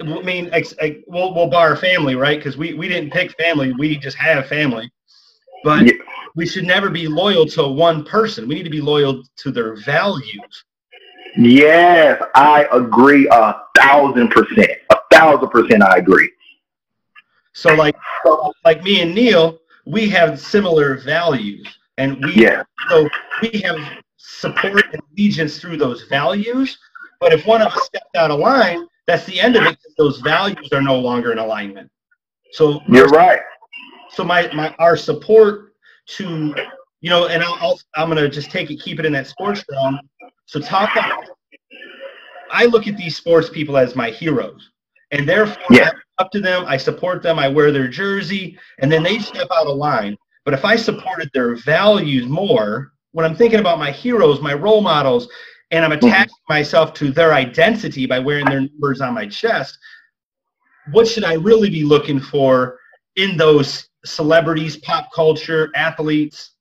I 0.00 0.22
mean, 0.22 0.48
ex, 0.52 0.74
ex, 0.78 0.96
we'll 1.06 1.34
we'll 1.34 1.48
bar 1.48 1.76
family, 1.76 2.14
right? 2.14 2.38
Because 2.38 2.56
we 2.56 2.74
we 2.74 2.88
didn't 2.88 3.12
pick 3.12 3.32
family. 3.38 3.72
We 3.72 3.96
just 3.96 4.16
have 4.16 4.46
family, 4.46 4.90
but 5.64 5.86
yeah. 5.86 5.92
we 6.34 6.46
should 6.46 6.64
never 6.64 6.90
be 6.90 7.08
loyal 7.08 7.46
to 7.46 7.66
one 7.66 8.04
person. 8.04 8.48
We 8.48 8.54
need 8.54 8.64
to 8.64 8.70
be 8.70 8.80
loyal 8.80 9.22
to 9.36 9.50
their 9.50 9.76
values. 9.76 10.64
Yes, 11.36 12.22
I 12.34 12.66
agree 12.72 13.28
a 13.30 13.62
thousand 13.76 14.28
percent. 14.30 14.70
A 14.90 14.96
thousand 15.12 15.48
percent, 15.50 15.82
I 15.82 15.98
agree. 15.98 16.30
So, 17.52 17.74
like, 17.74 17.96
like 18.64 18.82
me 18.82 19.00
and 19.00 19.14
Neil, 19.14 19.58
we 19.86 20.08
have 20.10 20.38
similar 20.38 20.98
values 20.98 21.66
and 21.98 22.22
we 22.24 22.34
yeah. 22.34 22.62
so 22.88 23.08
we 23.40 23.60
have 23.60 23.78
support 24.16 24.84
and 24.92 25.00
allegiance 25.12 25.58
through 25.58 25.76
those 25.76 26.02
values 26.04 26.76
but 27.20 27.32
if 27.32 27.46
one 27.46 27.62
of 27.62 27.68
us 27.68 27.86
steps 27.86 28.10
out 28.16 28.30
of 28.30 28.40
line 28.40 28.86
that's 29.06 29.24
the 29.24 29.40
end 29.40 29.56
of 29.56 29.62
it 29.64 29.70
because 29.78 29.94
those 29.96 30.20
values 30.20 30.68
are 30.72 30.82
no 30.82 30.98
longer 30.98 31.32
in 31.32 31.38
alignment 31.38 31.90
so 32.52 32.80
you're 32.88 33.08
right 33.08 33.40
so 34.10 34.24
my, 34.24 34.52
my 34.54 34.74
our 34.78 34.96
support 34.96 35.74
to 36.06 36.54
you 37.00 37.10
know 37.10 37.26
and 37.26 37.42
I'll, 37.42 37.78
i 37.96 38.02
am 38.02 38.10
going 38.10 38.22
to 38.22 38.28
just 38.28 38.50
take 38.50 38.70
it 38.70 38.80
keep 38.80 38.98
it 38.98 39.06
in 39.06 39.12
that 39.12 39.26
sports 39.26 39.64
realm 39.70 39.98
so 40.46 40.60
talk 40.60 40.92
about 40.92 41.24
I 42.50 42.66
look 42.66 42.86
at 42.86 42.96
these 42.96 43.16
sports 43.16 43.48
people 43.48 43.76
as 43.76 43.96
my 43.96 44.10
heroes, 44.10 44.70
and 45.10 45.28
therefore 45.28 45.62
Yeah. 45.70 45.90
Up 46.18 46.30
to 46.30 46.40
them. 46.40 46.64
I 46.66 46.78
support 46.78 47.22
them. 47.22 47.38
I 47.38 47.46
wear 47.48 47.70
their 47.70 47.88
jersey, 47.88 48.58
and 48.78 48.90
then 48.90 49.02
they 49.02 49.18
step 49.18 49.48
out 49.52 49.66
of 49.66 49.76
line. 49.76 50.16
But 50.46 50.54
if 50.54 50.64
I 50.64 50.74
supported 50.76 51.28
their 51.34 51.56
values 51.56 52.26
more, 52.26 52.92
when 53.12 53.26
I'm 53.26 53.36
thinking 53.36 53.60
about 53.60 53.78
my 53.78 53.90
heroes, 53.90 54.40
my 54.40 54.54
role 54.54 54.80
models, 54.80 55.28
and 55.70 55.84
I'm 55.84 55.92
attaching 55.92 56.34
myself 56.48 56.94
to 56.94 57.10
their 57.10 57.34
identity 57.34 58.06
by 58.06 58.18
wearing 58.18 58.46
their 58.46 58.60
numbers 58.60 59.00
on 59.00 59.14
my 59.14 59.26
chest, 59.26 59.78
what 60.92 61.08
should 61.08 61.24
I 61.24 61.34
really 61.34 61.70
be 61.70 61.82
looking 61.82 62.20
for 62.20 62.78
in 63.16 63.36
those 63.36 63.88
celebrities, 64.04 64.76
pop 64.76 65.12
culture, 65.12 65.70
athletes? 65.74 66.52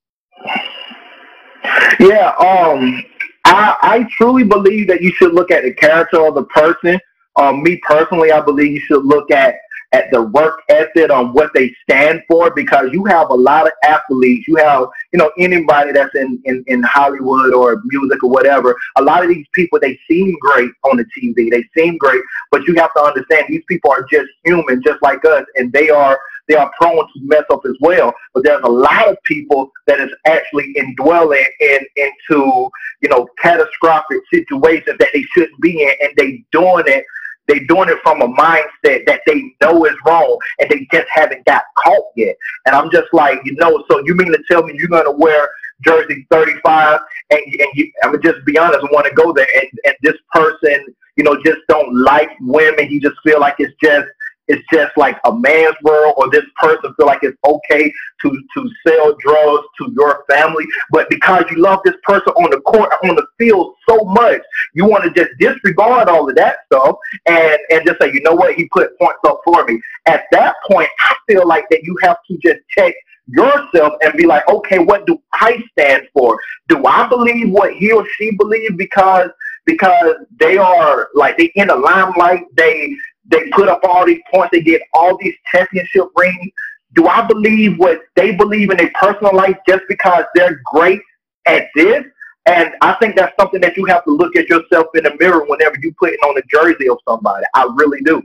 Yeah, 1.99 2.33
um, 2.39 3.03
I, 3.45 3.75
I 3.81 4.07
truly 4.17 4.43
believe 4.43 4.87
that 4.87 5.01
you 5.01 5.11
should 5.13 5.33
look 5.33 5.51
at 5.51 5.63
the 5.63 5.73
character 5.73 6.25
of 6.25 6.35
the 6.35 6.45
person. 6.45 6.99
Um, 7.35 7.61
me 7.61 7.79
personally, 7.87 8.31
I 8.31 8.41
believe 8.41 8.71
you 8.71 8.79
should 8.79 9.05
look 9.05 9.29
at 9.29 9.55
at 9.95 10.11
the 10.11 10.21
work 10.21 10.61
ethic 10.67 11.09
on 11.09 11.31
what 11.31 11.53
they 11.53 11.73
stand 11.83 12.21
for 12.27 12.51
because 12.53 12.89
you 12.91 13.05
have 13.05 13.29
a 13.29 13.33
lot 13.33 13.65
of 13.65 13.71
athletes. 13.85 14.45
You 14.45 14.57
have, 14.57 14.87
you 15.13 15.17
know, 15.17 15.31
anybody 15.39 15.93
that's 15.93 16.13
in, 16.15 16.41
in, 16.43 16.65
in 16.67 16.83
Hollywood 16.83 17.53
or 17.53 17.81
music 17.85 18.21
or 18.21 18.29
whatever. 18.29 18.75
A 18.97 19.01
lot 19.01 19.23
of 19.23 19.29
these 19.29 19.47
people, 19.53 19.79
they 19.79 19.97
seem 20.09 20.35
great 20.41 20.71
on 20.83 20.97
the 20.97 21.05
TV. 21.17 21.49
They 21.49 21.63
seem 21.77 21.97
great, 21.97 22.21
but 22.51 22.67
you 22.67 22.75
have 22.75 22.93
to 22.95 23.01
understand 23.01 23.45
these 23.47 23.63
people 23.69 23.89
are 23.89 24.05
just 24.11 24.27
human, 24.43 24.83
just 24.83 25.01
like 25.01 25.23
us, 25.23 25.45
and 25.55 25.71
they 25.71 25.89
are 25.89 26.19
they 26.47 26.55
are 26.55 26.71
prone 26.79 26.95
to 26.95 27.19
mess 27.21 27.43
up 27.49 27.61
as 27.65 27.75
well. 27.79 28.13
But 28.33 28.43
there's 28.43 28.61
a 28.63 28.69
lot 28.69 29.07
of 29.07 29.17
people 29.23 29.71
that 29.87 29.99
is 29.99 30.11
actually 30.25 30.73
indwelling 30.75 31.45
in 31.59 31.79
into 31.95 32.69
you 33.01 33.09
know 33.09 33.27
catastrophic 33.41 34.19
situations 34.31 34.97
that 34.99 35.09
they 35.13 35.23
shouldn't 35.33 35.59
be 35.61 35.83
in, 35.83 35.93
and 36.01 36.11
they 36.17 36.43
doing 36.51 36.83
it. 36.87 37.05
They 37.47 37.59
doing 37.59 37.89
it 37.89 37.99
from 38.03 38.21
a 38.21 38.27
mindset 38.27 39.05
that 39.05 39.21
they 39.25 39.55
know 39.61 39.85
is 39.85 39.95
wrong, 40.05 40.37
and 40.59 40.69
they 40.69 40.87
just 40.91 41.07
haven't 41.13 41.45
got 41.45 41.63
caught 41.77 42.05
yet. 42.15 42.35
And 42.65 42.75
I'm 42.75 42.89
just 42.91 43.07
like, 43.13 43.39
you 43.45 43.55
know, 43.55 43.83
so 43.89 44.01
you 44.05 44.15
mean 44.15 44.31
to 44.31 44.39
tell 44.49 44.63
me 44.63 44.73
you're 44.77 44.87
gonna 44.87 45.11
wear 45.11 45.49
jersey 45.83 46.25
35 46.31 46.99
and, 47.31 47.39
and 47.39 47.67
you, 47.73 47.91
I'm 48.03 48.21
just 48.21 48.45
be 48.45 48.57
honest, 48.57 48.83
want 48.91 49.07
to 49.07 49.13
go 49.13 49.33
there, 49.33 49.47
and, 49.55 49.69
and 49.85 49.95
this 50.01 50.15
person, 50.31 50.85
you 51.15 51.23
know, 51.23 51.37
just 51.43 51.59
don't 51.67 51.95
like 51.95 52.29
women. 52.41 52.89
You 52.89 53.01
just 53.01 53.17
feel 53.23 53.39
like 53.39 53.55
it's 53.59 53.73
just 53.81 54.07
it's 54.47 54.63
just 54.71 54.95
like 54.97 55.17
a 55.25 55.35
man's 55.35 55.75
world 55.83 56.13
or 56.17 56.29
this 56.29 56.45
person 56.55 56.93
feel 56.95 57.05
like 57.05 57.23
it's 57.23 57.37
okay 57.45 57.91
to 58.21 58.43
to 58.53 58.69
sell 58.87 59.15
drugs 59.19 59.67
to 59.79 59.91
your 59.95 60.23
family. 60.29 60.65
But 60.91 61.09
because 61.09 61.45
you 61.51 61.57
love 61.57 61.79
this 61.83 61.95
person 62.03 62.33
on 62.33 62.51
the 62.51 62.61
court 62.61 62.91
on 63.03 63.15
the 63.15 63.25
field 63.37 63.75
so 63.87 64.03
much 64.05 64.41
you 64.73 64.85
want 64.85 65.03
to 65.03 65.11
just 65.11 65.31
disregard 65.39 66.07
all 66.09 66.29
of 66.29 66.35
that 66.35 66.57
stuff 66.65 66.95
and 67.25 67.57
and 67.69 67.85
just 67.85 67.99
say 68.01 68.11
you 68.13 68.21
know 68.21 68.33
what? 68.33 68.55
He 68.55 68.67
put 68.69 68.97
points 68.99 69.19
up 69.27 69.41
for 69.43 69.65
me. 69.65 69.81
At 70.05 70.23
that 70.31 70.55
point 70.69 70.89
i 70.99 71.15
feel 71.27 71.47
like 71.47 71.65
that 71.69 71.83
you 71.83 71.97
have 72.01 72.17
to 72.29 72.37
just 72.37 72.59
check 72.69 72.93
yourself 73.27 73.93
and 74.01 74.13
be 74.13 74.25
like 74.25 74.47
okay 74.47 74.77
what 74.79 75.05
do 75.07 75.17
i 75.33 75.61
stand 75.71 76.07
for? 76.13 76.39
Do 76.67 76.85
i 76.85 77.07
believe 77.07 77.49
what 77.49 77.73
he 77.73 77.91
or 77.91 78.07
she 78.17 78.31
believes 78.37 78.75
because 78.75 79.29
because 79.65 80.15
they 80.39 80.57
are 80.57 81.09
like 81.15 81.37
they 81.37 81.51
in 81.55 81.67
the 81.67 81.75
limelight 81.75 82.43
they 82.55 82.95
they 83.27 83.49
put 83.49 83.67
up 83.67 83.81
all 83.83 84.05
these 84.05 84.21
points. 84.31 84.49
They 84.51 84.61
get 84.61 84.81
all 84.93 85.17
these 85.17 85.35
championship 85.51 86.05
rings. 86.15 86.51
Do 86.93 87.07
I 87.07 87.25
believe 87.25 87.77
what 87.77 88.01
they 88.15 88.35
believe 88.35 88.69
in 88.69 88.77
their 88.77 88.91
personal 88.99 89.35
life 89.35 89.57
just 89.67 89.83
because 89.89 90.25
they're 90.33 90.61
great 90.71 91.01
at 91.45 91.67
this? 91.75 92.03
And 92.45 92.73
I 92.81 92.93
think 92.95 93.15
that's 93.15 93.35
something 93.39 93.59
that 93.61 93.75
you 93.75 93.85
have 93.85 94.03
to 94.05 94.11
look 94.11 94.35
at 94.35 94.47
yourself 94.47 94.87
in 94.93 95.03
the 95.03 95.15
mirror 95.19 95.45
whenever 95.45 95.77
you 95.81 95.93
put 95.99 96.13
it 96.13 96.19
on 96.19 96.35
the 96.35 96.43
jersey 96.49 96.87
of 96.87 96.99
somebody. 97.07 97.45
I 97.55 97.67
really 97.75 98.01
do. 98.01 98.21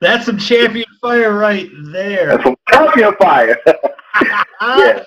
That's 0.00 0.26
some 0.26 0.38
champion 0.38 0.86
fire 1.00 1.34
right 1.34 1.68
there. 1.92 2.26
That's 2.28 2.42
some 2.44 2.56
champion 2.70 3.14
fire. 3.20 3.56
yeah. 4.62 5.04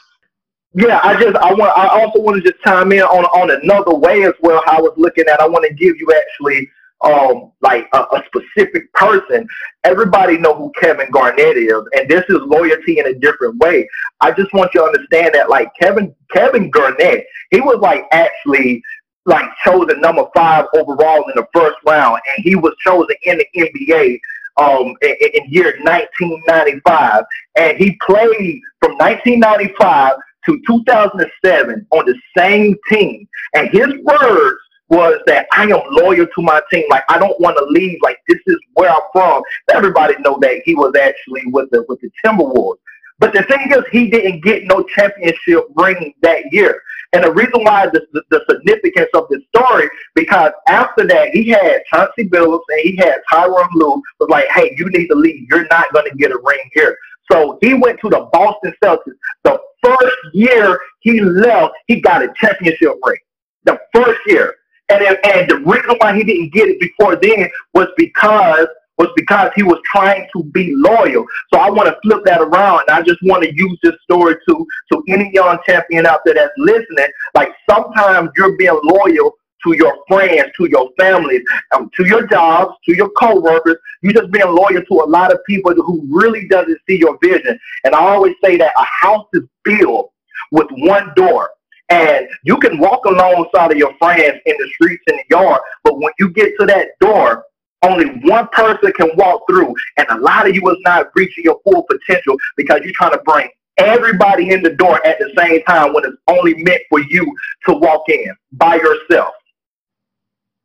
Yeah, 0.75 0.99
I 1.03 1.21
just 1.21 1.35
I 1.37 1.53
want 1.53 1.77
I 1.77 1.87
also 1.87 2.19
want 2.19 2.43
to 2.43 2.51
just 2.51 2.63
chime 2.63 2.91
in 2.91 3.01
on 3.01 3.25
on 3.25 3.51
another 3.51 3.93
way 3.93 4.23
as 4.23 4.33
well. 4.41 4.61
How 4.65 4.79
I 4.79 4.81
was 4.81 4.93
looking 4.97 5.25
at. 5.27 5.39
I 5.39 5.47
want 5.47 5.65
to 5.67 5.73
give 5.73 5.97
you 5.97 6.11
actually 6.15 6.67
um, 7.03 7.51
like 7.61 7.87
a, 7.93 7.99
a, 7.99 8.23
specific 8.27 8.91
person. 8.93 9.47
Everybody 9.83 10.37
know 10.37 10.55
who 10.55 10.71
Kevin 10.79 11.11
Garnett 11.11 11.57
is, 11.57 11.83
and 11.95 12.09
this 12.09 12.23
is 12.29 12.37
loyalty 12.45 12.99
in 12.99 13.07
a 13.07 13.13
different 13.13 13.57
way. 13.57 13.87
I 14.21 14.31
just 14.31 14.53
want 14.53 14.73
you 14.73 14.81
to 14.81 14.85
understand 14.85 15.31
that, 15.33 15.49
like 15.49 15.69
Kevin 15.79 16.15
Kevin 16.31 16.69
Garnett, 16.69 17.25
he 17.51 17.59
was 17.59 17.79
like 17.81 18.05
actually 18.11 18.81
like 19.25 19.45
chosen 19.63 20.01
number 20.01 20.25
five 20.35 20.65
overall 20.75 21.23
in 21.29 21.33
the 21.35 21.47
first 21.53 21.75
round, 21.85 22.19
and 22.35 22.43
he 22.43 22.55
was 22.55 22.73
chosen 22.79 23.15
in 23.23 23.37
the 23.37 23.47
NBA 23.55 24.19
um, 24.57 24.95
in, 25.01 25.15
in 25.33 25.43
year 25.49 25.77
1995, 25.81 27.23
and 27.57 27.77
he 27.77 27.97
played 28.05 28.61
from 28.79 28.97
1995 28.97 30.13
to 30.45 30.61
2007 30.67 31.87
on 31.91 32.05
the 32.05 32.15
same 32.37 32.75
team, 32.89 33.27
and 33.55 33.69
his 33.69 33.89
words 34.03 34.59
was 34.89 35.19
that 35.25 35.47
I 35.53 35.63
am 35.63 35.81
loyal 35.89 36.27
to 36.27 36.41
my 36.41 36.61
team. 36.71 36.85
Like 36.89 37.03
I 37.09 37.17
don't 37.17 37.39
want 37.39 37.57
to 37.57 37.65
leave. 37.65 37.99
Like 38.01 38.17
this 38.27 38.39
is 38.45 38.57
where 38.73 38.91
I'm 38.91 39.01
from. 39.11 39.43
Everybody 39.73 40.15
know 40.19 40.37
that 40.41 40.61
he 40.65 40.75
was 40.75 40.93
actually 40.99 41.43
with 41.47 41.69
the 41.71 41.85
with 41.87 41.99
the 42.01 42.09
Timberwolves. 42.25 42.77
But 43.19 43.33
the 43.33 43.43
thing 43.43 43.71
is, 43.71 43.83
he 43.91 44.09
didn't 44.09 44.43
get 44.43 44.65
no 44.65 44.83
championship 44.83 45.67
ring 45.75 46.13
that 46.21 46.51
year. 46.51 46.81
And 47.13 47.23
the 47.23 47.31
reason 47.31 47.63
why 47.63 47.87
the, 47.87 48.05
the, 48.11 48.23
the 48.31 48.43
significance 48.49 49.09
of 49.13 49.27
this 49.29 49.41
story, 49.55 49.87
because 50.15 50.51
after 50.67 51.05
that, 51.07 51.29
he 51.29 51.49
had 51.49 51.83
Chauncey 51.93 52.27
Billups 52.27 52.63
and 52.69 52.79
he 52.81 52.95
had 52.97 53.17
Tyronn 53.31 53.67
Lue 53.75 54.01
was 54.19 54.29
like, 54.29 54.47
hey, 54.49 54.75
you 54.77 54.89
need 54.89 55.07
to 55.07 55.15
leave. 55.15 55.45
You're 55.49 55.67
not 55.69 55.93
going 55.93 56.09
to 56.09 56.17
get 56.17 56.31
a 56.31 56.39
ring 56.43 56.69
here. 56.73 56.97
So 57.31 57.59
he 57.61 57.75
went 57.75 57.99
to 58.01 58.09
the 58.09 58.27
Boston 58.33 58.73
Celtics. 58.83 59.13
The 59.43 59.59
first 59.83 60.17
year 60.33 60.79
he 61.01 61.21
left, 61.21 61.75
he 61.87 62.01
got 62.01 62.23
a 62.23 62.33
championship 62.35 62.95
ring. 63.05 63.19
The 63.65 63.79
first 63.93 64.19
year. 64.25 64.55
And, 64.89 65.03
and 65.23 65.49
the 65.49 65.57
reason 65.65 65.95
why 65.99 66.15
he 66.15 66.23
didn't 66.23 66.53
get 66.53 66.67
it 66.67 66.79
before 66.79 67.15
then 67.15 67.49
was 67.73 67.87
because 67.97 68.67
was 68.97 69.09
because 69.15 69.51
he 69.55 69.63
was 69.63 69.79
trying 69.91 70.27
to 70.35 70.43
be 70.43 70.71
loyal. 70.75 71.25
So 71.51 71.59
I 71.59 71.69
want 71.69 71.87
to 71.87 71.97
flip 72.03 72.23
that 72.25 72.41
around, 72.41 72.81
and 72.87 72.97
I 72.97 73.01
just 73.01 73.19
want 73.23 73.43
to 73.43 73.55
use 73.55 73.79
this 73.81 73.95
story 74.03 74.35
to 74.47 74.67
to 74.91 75.03
any 75.09 75.31
young 75.33 75.57
champion 75.65 76.05
out 76.05 76.19
there 76.25 76.35
that's 76.35 76.53
listening. 76.57 77.07
Like 77.33 77.53
sometimes 77.69 78.29
you're 78.37 78.55
being 78.57 78.79
loyal 78.83 79.35
to 79.63 79.75
your 79.75 79.97
friends, 80.07 80.51
to 80.57 80.65
your 80.69 80.89
families, 80.99 81.41
um, 81.73 81.89
to 81.95 82.05
your 82.05 82.27
jobs, 82.27 82.75
to 82.85 82.95
your 82.95 83.09
coworkers. 83.11 83.77
You're 84.01 84.13
just 84.13 84.31
being 84.31 84.47
loyal 84.47 84.83
to 84.83 84.93
a 84.93 85.07
lot 85.07 85.31
of 85.31 85.39
people 85.47 85.73
who 85.73 86.05
really 86.11 86.47
doesn't 86.47 86.79
see 86.87 86.97
your 86.97 87.17
vision. 87.23 87.57
And 87.85 87.95
I 87.95 87.99
always 87.99 88.35
say 88.43 88.57
that 88.57 88.73
a 88.77 88.85
house 88.85 89.27
is 89.33 89.43
built 89.63 90.11
with 90.51 90.67
one 90.69 91.13
door. 91.15 91.49
And 91.89 92.27
you 92.43 92.57
can 92.57 92.79
walk 92.79 93.05
alongside 93.05 93.71
of 93.71 93.77
your 93.77 93.93
friends 93.97 94.39
in 94.45 94.55
the 94.57 94.71
streets 94.73 95.03
in 95.07 95.17
the 95.17 95.23
yard, 95.29 95.61
but 95.83 95.99
when 95.99 96.11
you 96.19 96.29
get 96.29 96.53
to 96.59 96.65
that 96.65 96.97
door, 96.99 97.43
only 97.83 98.05
one 98.23 98.47
person 98.53 98.91
can 98.93 99.09
walk 99.15 99.41
through, 99.49 99.75
and 99.97 100.07
a 100.09 100.17
lot 100.17 100.47
of 100.47 100.55
you 100.55 100.67
is 100.69 100.77
not 100.85 101.11
reaching 101.15 101.43
your 101.43 101.59
full 101.63 101.83
potential 101.83 102.37
because 102.55 102.79
you're 102.83 102.93
trying 102.95 103.11
to 103.11 103.21
bring 103.25 103.49
everybody 103.77 104.49
in 104.51 104.63
the 104.63 104.69
door 104.71 105.05
at 105.05 105.19
the 105.19 105.31
same 105.37 105.61
time 105.63 105.93
when 105.93 106.05
it's 106.05 106.17
only 106.27 106.55
meant 106.55 106.81
for 106.89 107.01
you 107.01 107.25
to 107.67 107.73
walk 107.73 108.03
in 108.07 108.33
by 108.53 108.75
yourself. 108.75 109.33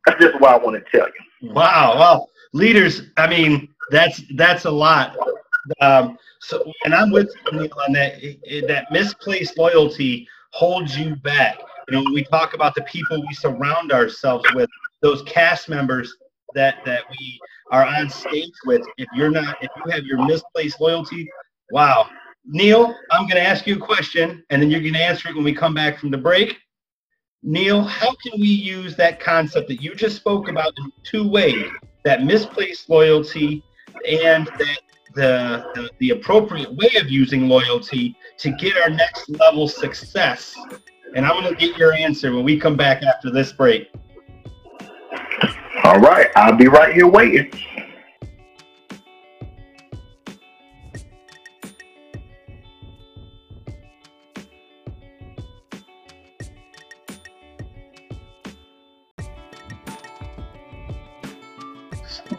That's 0.06 0.20
just 0.20 0.40
what 0.40 0.50
I 0.52 0.56
want 0.58 0.82
to 0.82 0.96
tell 0.96 1.06
you. 1.08 1.52
Wow. 1.52 1.96
Well, 1.98 2.28
leaders, 2.52 3.02
I 3.16 3.28
mean, 3.28 3.68
that's 3.90 4.22
that's 4.36 4.64
a 4.64 4.70
lot. 4.70 5.16
Um, 5.80 6.16
so, 6.40 6.72
and 6.84 6.94
I'm 6.94 7.10
with 7.10 7.30
you 7.52 7.60
Neil 7.60 7.70
on 7.86 7.92
that. 7.94 8.20
That 8.68 8.86
misplaced 8.90 9.58
loyalty 9.58 10.28
holds 10.58 10.98
you 10.98 11.14
back. 11.14 11.60
You 11.88 11.94
know, 11.94 12.04
we 12.12 12.24
talk 12.24 12.52
about 12.52 12.74
the 12.74 12.82
people 12.82 13.24
we 13.24 13.32
surround 13.32 13.92
ourselves 13.92 14.44
with, 14.54 14.68
those 15.02 15.22
cast 15.22 15.68
members 15.68 16.12
that 16.54 16.84
that 16.84 17.02
we 17.08 17.38
are 17.70 17.86
on 17.86 18.10
stage 18.10 18.50
with, 18.66 18.82
if 18.96 19.06
you're 19.14 19.30
not, 19.30 19.56
if 19.62 19.70
you 19.76 19.92
have 19.92 20.04
your 20.04 20.24
misplaced 20.26 20.80
loyalty, 20.80 21.30
wow. 21.70 22.08
Neil, 22.44 22.92
I'm 23.12 23.22
going 23.28 23.36
to 23.36 23.42
ask 23.42 23.68
you 23.68 23.76
a 23.76 23.78
question, 23.78 24.42
and 24.50 24.60
then 24.60 24.68
you're 24.68 24.80
going 24.80 24.94
to 24.94 25.02
answer 25.02 25.28
it 25.28 25.36
when 25.36 25.44
we 25.44 25.54
come 25.54 25.74
back 25.74 25.98
from 25.98 26.10
the 26.10 26.18
break. 26.18 26.56
Neil, 27.44 27.84
how 27.84 28.12
can 28.16 28.40
we 28.40 28.48
use 28.48 28.96
that 28.96 29.20
concept 29.20 29.68
that 29.68 29.80
you 29.80 29.94
just 29.94 30.16
spoke 30.16 30.48
about 30.48 30.72
in 30.78 30.90
two 31.04 31.28
ways? 31.28 31.70
That 32.04 32.24
misplaced 32.24 32.88
loyalty 32.88 33.62
and 34.08 34.46
that 34.58 34.80
the, 35.18 35.64
the, 35.74 35.90
the 35.98 36.10
appropriate 36.10 36.72
way 36.72 36.90
of 37.00 37.10
using 37.10 37.48
loyalty 37.48 38.16
to 38.36 38.52
get 38.52 38.76
our 38.76 38.88
next 38.88 39.28
level 39.30 39.66
success. 39.66 40.54
And 41.16 41.26
I'm 41.26 41.42
going 41.42 41.52
to 41.52 41.58
get 41.58 41.76
your 41.76 41.92
answer 41.92 42.32
when 42.32 42.44
we 42.44 42.58
come 42.58 42.76
back 42.76 43.02
after 43.02 43.28
this 43.28 43.52
break. 43.52 43.90
All 45.82 45.98
right, 45.98 46.28
I'll 46.36 46.56
be 46.56 46.68
right 46.68 46.94
here 46.94 47.08
waiting. 47.08 47.50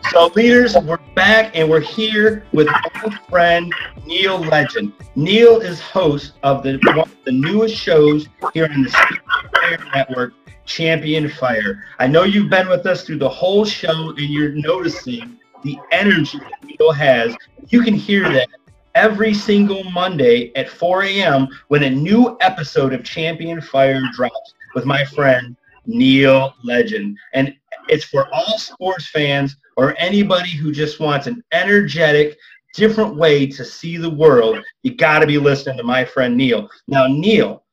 So, 0.09 0.27
leaders, 0.35 0.75
we're 0.75 0.97
back 1.13 1.55
and 1.55 1.69
we're 1.69 1.79
here 1.79 2.43
with 2.53 2.67
my 2.67 3.19
friend 3.29 3.71
Neil 4.05 4.39
Legend. 4.39 4.93
Neil 5.15 5.59
is 5.59 5.79
host 5.79 6.33
of 6.41 6.63
the 6.63 6.79
one 6.85 6.99
of 6.99 7.15
the 7.23 7.31
newest 7.31 7.75
shows 7.75 8.27
here 8.53 8.67
on 8.71 8.81
the 8.81 8.89
Fire 8.89 9.85
Network, 9.93 10.33
Champion 10.65 11.29
Fire. 11.29 11.83
I 11.99 12.07
know 12.07 12.23
you've 12.23 12.49
been 12.49 12.67
with 12.67 12.85
us 12.88 13.03
through 13.03 13.19
the 13.19 13.29
whole 13.29 13.63
show 13.63 14.09
and 14.09 14.19
you're 14.19 14.53
noticing 14.53 15.38
the 15.63 15.77
energy 15.91 16.39
that 16.39 16.63
Neil 16.63 16.91
has. 16.91 17.35
You 17.67 17.83
can 17.83 17.93
hear 17.93 18.23
that 18.31 18.49
every 18.95 19.33
single 19.33 19.83
Monday 19.91 20.51
at 20.55 20.69
4 20.69 21.03
a.m. 21.03 21.47
when 21.67 21.83
a 21.83 21.89
new 21.89 22.38
episode 22.41 22.93
of 22.93 23.03
Champion 23.03 23.61
Fire 23.61 24.01
drops 24.13 24.53
with 24.73 24.85
my 24.85 25.05
friend 25.05 25.55
Neil 25.85 26.55
Legend. 26.63 27.17
And 27.33 27.55
it's 27.89 28.05
for 28.05 28.34
all 28.34 28.58
sports 28.58 29.08
fans 29.08 29.55
or 29.77 29.96
anybody 29.98 30.51
who 30.51 30.72
just 30.72 31.00
wants 31.00 31.27
an 31.27 31.43
energetic, 31.51 32.38
different 32.74 33.15
way 33.15 33.48
to 33.48 33.65
see 33.65 33.98
the 33.98 34.10
world. 34.10 34.60
You 34.84 34.96
got 34.96 35.19
to 35.19 35.27
be 35.27 35.38
listening 35.38 35.77
to 35.77 35.84
my 35.84 36.05
friend 36.05 36.36
Neil. 36.38 36.69
Now, 36.88 37.08
Neil, 37.08 37.63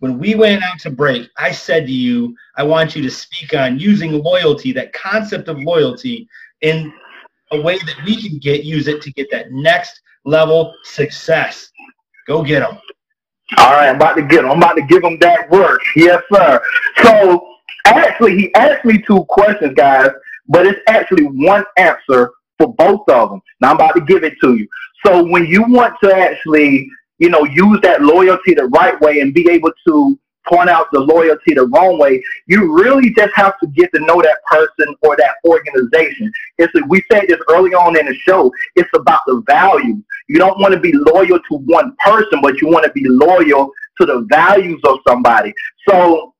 when 0.00 0.18
we 0.18 0.34
went 0.34 0.62
out 0.62 0.78
to 0.80 0.90
break, 0.90 1.28
I 1.38 1.52
said 1.52 1.86
to 1.86 1.92
you, 1.92 2.34
I 2.56 2.62
want 2.62 2.96
you 2.96 3.02
to 3.02 3.10
speak 3.10 3.54
on 3.54 3.78
using 3.78 4.12
loyalty, 4.22 4.72
that 4.72 4.92
concept 4.92 5.48
of 5.48 5.58
loyalty, 5.58 6.28
in 6.62 6.92
a 7.52 7.60
way 7.60 7.78
that 7.78 7.96
we 8.04 8.20
can 8.20 8.38
get 8.38 8.64
use 8.64 8.88
it 8.88 9.02
to 9.02 9.12
get 9.12 9.30
that 9.30 9.52
next 9.52 10.00
level 10.24 10.74
success. 10.84 11.70
Go 12.26 12.42
get 12.42 12.60
them. 12.60 12.78
All 13.58 13.72
right, 13.72 13.88
I'm 13.88 13.96
about 13.96 14.14
to 14.14 14.22
get 14.22 14.42
them. 14.42 14.52
I'm 14.52 14.58
about 14.58 14.74
to 14.74 14.82
give 14.82 15.02
them 15.02 15.18
that 15.20 15.50
work. 15.50 15.80
Yes, 15.96 16.22
sir. 16.32 16.60
So 17.02 17.49
actually, 17.90 18.36
he 18.36 18.54
asked 18.54 18.84
me 18.84 19.02
two 19.06 19.24
questions, 19.28 19.74
guys, 19.74 20.10
but 20.48 20.66
it's 20.66 20.80
actually 20.88 21.24
one 21.24 21.64
answer 21.76 22.30
for 22.58 22.74
both 22.74 23.08
of 23.08 23.30
them. 23.30 23.40
Now 23.60 23.70
I'm 23.70 23.76
about 23.76 23.94
to 23.94 24.00
give 24.02 24.24
it 24.24 24.34
to 24.42 24.56
you. 24.56 24.68
So 25.04 25.24
when 25.24 25.46
you 25.46 25.62
want 25.62 25.94
to 26.04 26.14
actually, 26.14 26.88
you 27.18 27.28
know, 27.28 27.44
use 27.44 27.80
that 27.82 28.02
loyalty 28.02 28.54
the 28.54 28.66
right 28.66 29.00
way 29.00 29.20
and 29.20 29.32
be 29.32 29.48
able 29.50 29.72
to 29.86 30.18
point 30.46 30.68
out 30.68 30.86
the 30.92 31.00
loyalty 31.00 31.54
the 31.54 31.66
wrong 31.66 31.98
way. 31.98 32.22
You 32.46 32.74
really 32.74 33.10
just 33.10 33.32
have 33.34 33.58
to 33.60 33.66
get 33.68 33.90
to 33.94 34.00
know 34.00 34.20
that 34.20 34.38
person 34.50 34.94
or 35.02 35.16
that 35.16 35.34
organization. 35.44 36.32
It's 36.58 36.72
we 36.88 37.02
said 37.10 37.24
this 37.28 37.40
early 37.50 37.72
on 37.72 37.98
in 37.98 38.06
the 38.06 38.14
show. 38.14 38.52
It's 38.76 38.90
about 38.94 39.20
the 39.26 39.42
values. 39.46 40.02
You 40.28 40.38
don't 40.38 40.60
want 40.60 40.74
to 40.74 40.80
be 40.80 40.92
loyal 40.92 41.38
to 41.38 41.54
one 41.56 41.94
person, 42.04 42.40
but 42.42 42.60
you 42.60 42.68
want 42.68 42.84
to 42.84 42.92
be 42.92 43.06
loyal 43.06 43.70
to 44.00 44.06
the 44.06 44.26
values 44.30 44.80
of 44.84 44.98
somebody. 45.06 45.52
So, 45.88 46.34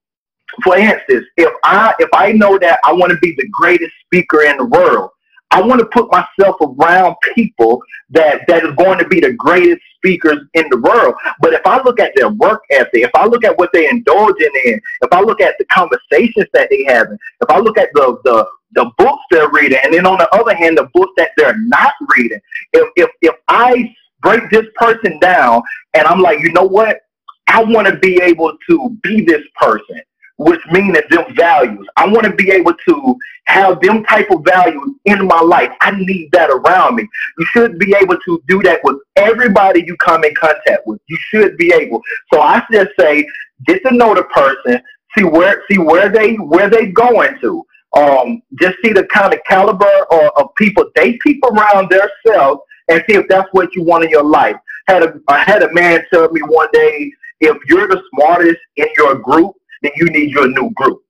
for 0.65 0.77
instance, 0.77 1.27
if 1.37 1.53
I 1.65 1.95
if 1.99 2.09
I 2.13 2.33
know 2.33 2.59
that 2.59 2.81
I 2.85 2.93
want 2.93 3.13
to 3.13 3.19
be 3.19 3.35
the 3.37 3.49
greatest 3.49 3.93
speaker 4.07 4.43
in 4.43 4.57
the 4.57 4.67
world, 4.67 5.11
I 5.51 5.61
want 5.61 5.81
to 5.81 5.87
put 5.87 6.11
myself 6.13 6.57
around 6.61 7.17
people 7.35 7.83
that 8.11 8.43
that 8.49 8.65
is 8.65 8.75
going 8.77 8.99
to 8.99 9.09
be 9.09 9.21
the 9.21 9.33
greatest 9.33 9.81
speakers 9.97 10.39
in 10.55 10.69
the 10.71 10.79
world. 10.79 11.15
But 11.41 11.55
if 11.55 11.63
I 11.67 11.83
look 11.83 12.01
at 12.01 12.13
their 12.15 12.31
work 12.31 12.63
ethic, 12.71 13.03
if 13.03 13.11
I 13.15 13.27
look 13.27 13.45
at 13.45 13.59
what 13.59 13.71
they 13.73 13.89
indulge 13.89 14.37
in, 14.41 14.81
if 15.03 15.13
I 15.13 15.21
look 15.21 15.41
at 15.41 15.57
the 15.59 15.65
conversations 15.67 16.47
that 16.53 16.69
they 16.71 16.85
have, 16.85 17.09
if 17.11 17.51
I 17.51 17.59
look 17.59 17.79
at 17.79 17.89
the 17.95 18.19
the 18.25 18.47
the 18.73 18.91
books 18.99 19.23
they're 19.31 19.51
reading, 19.51 19.79
and 19.83 19.93
then 19.93 20.07
on 20.07 20.19
the 20.19 20.33
other 20.35 20.55
hand, 20.55 20.79
the 20.79 20.89
books 20.95 21.13
that 21.17 21.31
they're 21.37 21.59
not 21.59 21.93
reading, 22.17 22.41
if 22.73 22.89
if 22.97 23.11
if 23.23 23.35
I 23.49 23.95
break 24.23 24.51
this 24.51 24.67
person 24.77 25.19
down 25.21 25.63
and 25.95 26.07
I'm 26.07 26.21
like, 26.21 26.41
you 26.41 26.53
know 26.53 26.65
what, 26.65 27.01
I 27.49 27.65
want 27.65 27.89
to 27.89 27.97
be 27.97 28.21
able 28.23 28.57
to 28.69 28.97
be 29.03 29.25
this 29.25 29.43
person 29.61 30.01
which 30.41 30.61
mean 30.71 30.95
that 30.95 31.05
them 31.11 31.25
values. 31.37 31.87
I 31.99 32.07
want 32.09 32.25
to 32.25 32.33
be 32.33 32.51
able 32.51 32.73
to 32.73 33.17
have 33.45 33.79
them 33.83 34.03
type 34.05 34.31
of 34.31 34.43
values 34.43 34.95
in 35.05 35.27
my 35.27 35.41
life. 35.41 35.71
I 35.83 35.91
need 35.91 36.31
that 36.33 36.49
around 36.49 36.97
me. 36.97 37.07
You 37.39 37.45
should 37.53 37.79
be 37.79 37.95
able 38.01 38.17
to 38.25 38.43
do 38.49 38.63
that 38.63 38.81
with 38.83 38.97
everybody 39.17 39.85
you 39.87 39.99
come 39.99 40.25
in 40.25 40.35
contact 40.35 40.87
with. 40.87 40.99
You 41.09 41.19
should 41.29 41.59
be 41.59 41.75
able. 41.75 42.01
So 42.33 42.41
I 42.41 42.63
just 42.73 42.89
say, 42.99 43.27
get 43.67 43.83
to 43.85 43.95
know 43.95 44.15
the 44.15 44.23
person, 44.25 44.81
see 45.17 45.25
where 45.25 45.63
see 45.71 45.77
where 45.77 46.09
they 46.09 46.37
where 46.37 46.71
they 46.71 46.87
going 46.87 47.39
to. 47.43 47.67
Um, 47.95 48.41
just 48.59 48.79
see 48.83 48.93
the 48.93 49.05
kind 49.13 49.35
of 49.35 49.41
caliber 49.47 50.07
of, 50.11 50.31
of 50.37 50.55
people 50.57 50.87
they 50.95 51.19
keep 51.19 51.43
around 51.45 51.91
themselves 51.91 52.63
and 52.89 53.05
see 53.07 53.17
if 53.17 53.29
that's 53.29 53.49
what 53.53 53.75
you 53.75 53.83
want 53.83 54.05
in 54.05 54.11
your 54.11 54.25
life. 54.25 54.57
Had 54.87 55.03
a 55.03 55.21
I 55.29 55.41
had 55.41 55.63
a 55.63 55.73
man 55.75 56.03
tell 56.11 56.31
me 56.31 56.41
one 56.41 56.69
day, 56.73 57.13
if 57.41 57.59
you're 57.67 57.89
the 57.89 58.03
smartest 58.15 58.59
in 58.77 58.87
your 58.97 59.17
group, 59.17 59.55
then 59.83 59.93
you 59.97 60.07
need 60.07 60.31
your 60.31 60.49
new 60.49 60.71
group. 60.75 61.03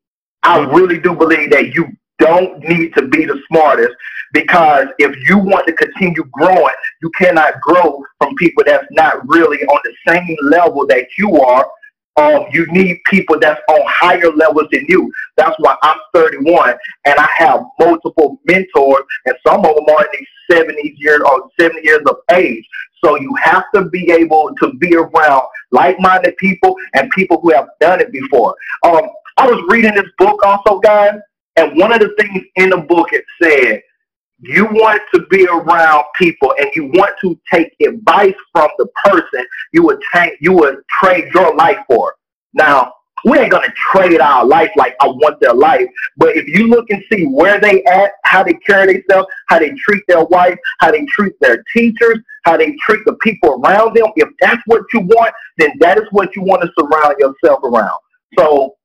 I 0.42 0.58
really 0.60 0.98
do 0.98 1.14
believe 1.14 1.50
that 1.50 1.74
you 1.74 1.88
don't 2.18 2.58
need 2.60 2.94
to 2.94 3.08
be 3.08 3.24
the 3.24 3.40
smartest 3.48 3.94
because 4.32 4.86
if 4.98 5.16
you 5.28 5.38
want 5.38 5.66
to 5.66 5.72
continue 5.72 6.24
growing, 6.32 6.74
you 7.02 7.10
cannot 7.18 7.60
grow 7.60 8.02
from 8.18 8.34
people 8.36 8.62
that's 8.64 8.86
not 8.90 9.26
really 9.28 9.58
on 9.64 9.80
the 9.84 10.12
same 10.12 10.36
level 10.42 10.86
that 10.86 11.06
you 11.18 11.40
are. 11.40 11.66
Um, 12.16 12.46
you 12.52 12.66
need 12.66 13.00
people 13.06 13.38
that's 13.40 13.60
on 13.68 13.80
higher 13.86 14.30
levels 14.32 14.66
than 14.72 14.84
you. 14.88 15.10
That's 15.36 15.56
why 15.58 15.76
I'm 15.82 15.96
31 16.14 16.74
and 17.06 17.14
I 17.18 17.28
have 17.38 17.62
multiple 17.78 18.40
mentors, 18.44 19.04
and 19.26 19.36
some 19.46 19.64
of 19.64 19.74
them 19.74 19.84
are 19.88 20.04
in 20.04 20.08
these 20.12 20.58
70 20.58 20.94
years 20.98 21.20
or 21.24 21.48
70 21.58 21.80
years 21.82 22.02
of 22.08 22.16
age. 22.32 22.66
So 23.04 23.16
you 23.16 23.34
have 23.42 23.64
to 23.74 23.86
be 23.86 24.10
able 24.10 24.54
to 24.60 24.72
be 24.74 24.94
around 24.94 25.42
like-minded 25.70 26.36
people 26.36 26.76
and 26.94 27.10
people 27.10 27.40
who 27.40 27.52
have 27.52 27.68
done 27.80 28.00
it 28.00 28.12
before. 28.12 28.54
Um, 28.82 29.02
I 29.36 29.46
was 29.46 29.62
reading 29.68 29.94
this 29.94 30.10
book 30.18 30.40
also, 30.44 30.80
guys, 30.80 31.14
and 31.56 31.78
one 31.78 31.92
of 31.92 32.00
the 32.00 32.14
things 32.18 32.44
in 32.56 32.70
the 32.70 32.78
book 32.78 33.08
it 33.12 33.24
said, 33.42 33.82
you 34.42 34.64
want 34.66 35.02
to 35.14 35.26
be 35.30 35.46
around 35.46 36.04
people 36.16 36.54
and 36.58 36.70
you 36.74 36.86
want 36.86 37.14
to 37.20 37.38
take 37.52 37.74
advice 37.86 38.34
from 38.52 38.70
the 38.78 38.86
person 39.04 39.44
you 39.72 39.82
would 39.84 40.00
take, 40.14 40.34
you 40.40 40.52
would 40.52 40.78
trade 40.88 41.26
your 41.34 41.54
life 41.56 41.78
for. 41.86 42.14
Now, 42.54 42.92
we 43.24 43.38
ain't 43.38 43.52
gonna 43.52 43.72
trade 43.92 44.20
our 44.20 44.44
life 44.44 44.70
like 44.76 44.94
I 45.00 45.06
want 45.06 45.40
their 45.40 45.54
life. 45.54 45.86
But 46.16 46.36
if 46.36 46.46
you 46.48 46.68
look 46.68 46.90
and 46.90 47.02
see 47.12 47.24
where 47.24 47.60
they 47.60 47.82
at, 47.84 48.12
how 48.24 48.42
they 48.42 48.54
carry 48.54 48.94
themselves, 48.94 49.28
how 49.48 49.58
they 49.58 49.70
treat 49.70 50.02
their 50.08 50.24
wife, 50.24 50.58
how 50.78 50.90
they 50.90 51.04
treat 51.06 51.34
their 51.40 51.62
teachers, 51.74 52.18
how 52.44 52.56
they 52.56 52.74
treat 52.80 53.04
the 53.04 53.14
people 53.14 53.60
around 53.62 53.96
them, 53.96 54.06
if 54.16 54.28
that's 54.40 54.62
what 54.66 54.82
you 54.92 55.00
want, 55.00 55.34
then 55.58 55.72
that 55.80 55.98
is 55.98 56.04
what 56.10 56.34
you 56.34 56.42
want 56.42 56.62
to 56.62 56.70
surround 56.78 57.16
yourself 57.18 57.62
around. 57.64 57.98
So 58.38 58.76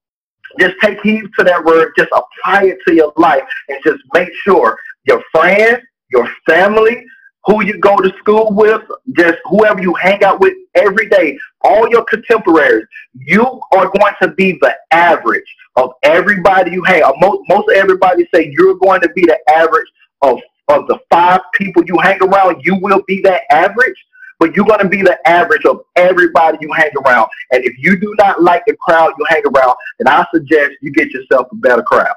just 0.59 0.75
take 0.81 0.99
heed 1.01 1.23
to 1.37 1.43
that 1.43 1.63
word, 1.63 1.93
just 1.97 2.11
apply 2.11 2.65
it 2.65 2.77
to 2.87 2.93
your 2.93 3.13
life, 3.17 3.43
and 3.69 3.77
just 3.83 4.01
make 4.13 4.29
sure 4.43 4.77
your 5.05 5.21
friends, 5.31 5.79
your 6.11 6.29
family, 6.47 7.03
who 7.45 7.63
you 7.63 7.77
go 7.79 7.95
to 7.97 8.12
school 8.17 8.51
with, 8.51 8.81
just 9.13 9.38
whoever 9.45 9.81
you 9.81 9.93
hang 9.93 10.23
out 10.23 10.39
with 10.39 10.53
every 10.73 11.08
day, 11.10 11.38
all 11.62 11.89
your 11.89 12.03
contemporaries, 12.05 12.86
you 13.13 13.62
are 13.71 13.89
going 13.97 14.13
to 14.21 14.29
be 14.29 14.58
the 14.62 14.73
average 14.91 15.55
of 15.75 15.91
everybody 16.03 16.71
you 16.71 16.84
hang. 16.84 17.03
Uh, 17.03 17.12
most, 17.19 17.43
most 17.47 17.69
everybody 17.75 18.27
say 18.34 18.51
you're 18.58 18.75
going 18.75 19.01
to 19.01 19.10
be 19.10 19.21
the 19.21 19.38
average 19.49 19.88
of, 20.21 20.39
of 20.69 20.88
the 20.88 20.97
five 21.10 21.41
people 21.53 21.84
you 21.86 21.97
hang 21.99 22.21
around. 22.21 22.62
You 22.63 22.77
will 22.81 23.03
be 23.08 23.21
that 23.21 23.41
average, 23.51 23.97
but 24.39 24.55
you're 24.55 24.65
going 24.65 24.81
to 24.81 24.89
be 24.89 25.03
the 25.03 25.17
average 25.27 25.65
of 25.65 25.81
everybody 25.95 26.58
you 26.62 26.71
hang 26.73 26.91
around. 27.05 27.27
And 27.51 27.63
if 27.63 27.77
you 27.77 27.99
do 27.99 28.13
not 28.17 28.41
like 28.41 28.63
the 28.65 28.75
crowd 28.77 29.13
you 29.19 29.25
hang 29.29 29.43
around, 29.45 29.75
then 29.99 30.08
I 30.08 30.25
suggest 30.34 30.71
you 30.81 30.91
get 30.91 31.12
yourself 31.12 31.47
a 31.51 31.55
better 31.55 31.84
crowd. 31.84 32.15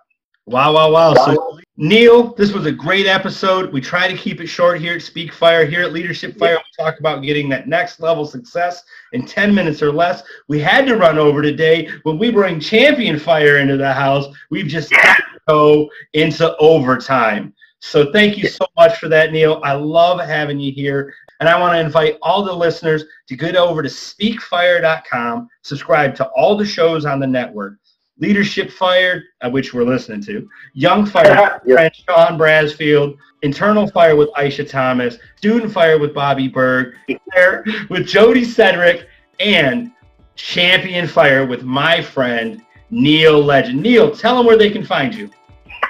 Wow, 0.48 0.72
wow, 0.72 0.90
wow. 0.90 1.14
So, 1.14 1.60
Neil, 1.76 2.32
this 2.32 2.52
was 2.52 2.64
a 2.64 2.72
great 2.72 3.06
episode. 3.06 3.70
We 3.70 3.82
try 3.82 4.10
to 4.10 4.16
keep 4.16 4.40
it 4.40 4.46
short 4.46 4.80
here 4.80 4.94
at 4.94 5.02
Speak 5.02 5.30
Fire. 5.30 5.66
Here 5.66 5.82
at 5.82 5.92
Leadership 5.92 6.38
Fire, 6.38 6.56
we 6.56 6.84
talk 6.84 6.98
about 6.98 7.22
getting 7.22 7.50
that 7.50 7.68
next 7.68 8.00
level 8.00 8.24
success 8.24 8.82
in 9.12 9.26
10 9.26 9.54
minutes 9.54 9.82
or 9.82 9.92
less. 9.92 10.22
We 10.48 10.58
had 10.58 10.86
to 10.86 10.96
run 10.96 11.18
over 11.18 11.42
today. 11.42 11.90
When 12.04 12.16
we 12.16 12.30
bring 12.30 12.60
Champion 12.60 13.18
Fire 13.18 13.58
into 13.58 13.76
the 13.76 13.92
house, 13.92 14.24
we've 14.48 14.68
just 14.68 14.90
had 14.90 15.16
to 15.16 15.40
go 15.46 15.90
into 16.14 16.56
overtime. 16.56 17.52
So, 17.80 18.10
thank 18.10 18.38
you 18.38 18.48
so 18.48 18.64
much 18.74 18.96
for 18.96 19.10
that, 19.10 19.32
Neil. 19.32 19.60
I 19.62 19.74
love 19.74 20.18
having 20.18 20.58
you 20.58 20.72
here. 20.72 21.12
And 21.40 21.48
I 21.48 21.60
want 21.60 21.74
to 21.74 21.80
invite 21.80 22.16
all 22.22 22.42
the 22.42 22.54
listeners 22.54 23.04
to 23.26 23.36
get 23.36 23.54
over 23.54 23.82
to 23.82 23.88
speakfire.com, 23.90 25.50
subscribe 25.60 26.14
to 26.16 26.26
all 26.28 26.56
the 26.56 26.64
shows 26.64 27.04
on 27.04 27.20
the 27.20 27.26
network. 27.26 27.74
Leadership 28.20 28.70
Fire, 28.70 29.24
uh, 29.40 29.50
which 29.50 29.72
we're 29.72 29.84
listening 29.84 30.22
to, 30.22 30.48
Young 30.74 31.06
Fire, 31.06 31.60
yeah. 31.66 31.88
Sean 31.92 32.38
Brasfield, 32.38 33.16
Internal 33.42 33.86
Fire 33.88 34.16
with 34.16 34.28
Aisha 34.30 34.68
Thomas, 34.68 35.18
Student 35.36 35.72
Fire 35.72 35.98
with 35.98 36.14
Bobby 36.14 36.48
Berg, 36.48 36.96
Fire 37.32 37.64
with 37.88 38.06
Jody 38.06 38.44
Cedric, 38.44 39.06
and 39.38 39.92
Champion 40.34 41.06
Fire 41.06 41.46
with 41.46 41.62
my 41.62 42.02
friend 42.02 42.62
Neil 42.90 43.42
Legend. 43.42 43.82
Neil, 43.82 44.14
tell 44.14 44.36
them 44.36 44.46
where 44.46 44.56
they 44.56 44.70
can 44.70 44.84
find 44.84 45.14
you. 45.14 45.30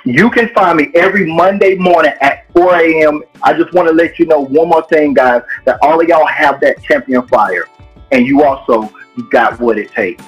You 0.04 0.30
can 0.30 0.48
find 0.50 0.78
me 0.78 0.90
every 0.94 1.26
Monday 1.26 1.74
morning 1.74 2.12
at 2.20 2.50
4 2.52 2.76
a.m. 2.76 3.22
I 3.42 3.52
just 3.52 3.72
want 3.72 3.88
to 3.88 3.94
let 3.94 4.18
you 4.18 4.26
know 4.26 4.40
one 4.40 4.68
more 4.68 4.86
thing, 4.86 5.14
guys, 5.14 5.42
that 5.64 5.78
all 5.82 6.00
of 6.00 6.08
y'all 6.08 6.26
have 6.26 6.60
that 6.60 6.82
champion 6.82 7.26
fire, 7.28 7.66
and 8.12 8.26
you 8.26 8.42
also 8.42 8.92
got 9.30 9.58
what 9.60 9.78
it 9.78 9.90
takes. 9.92 10.24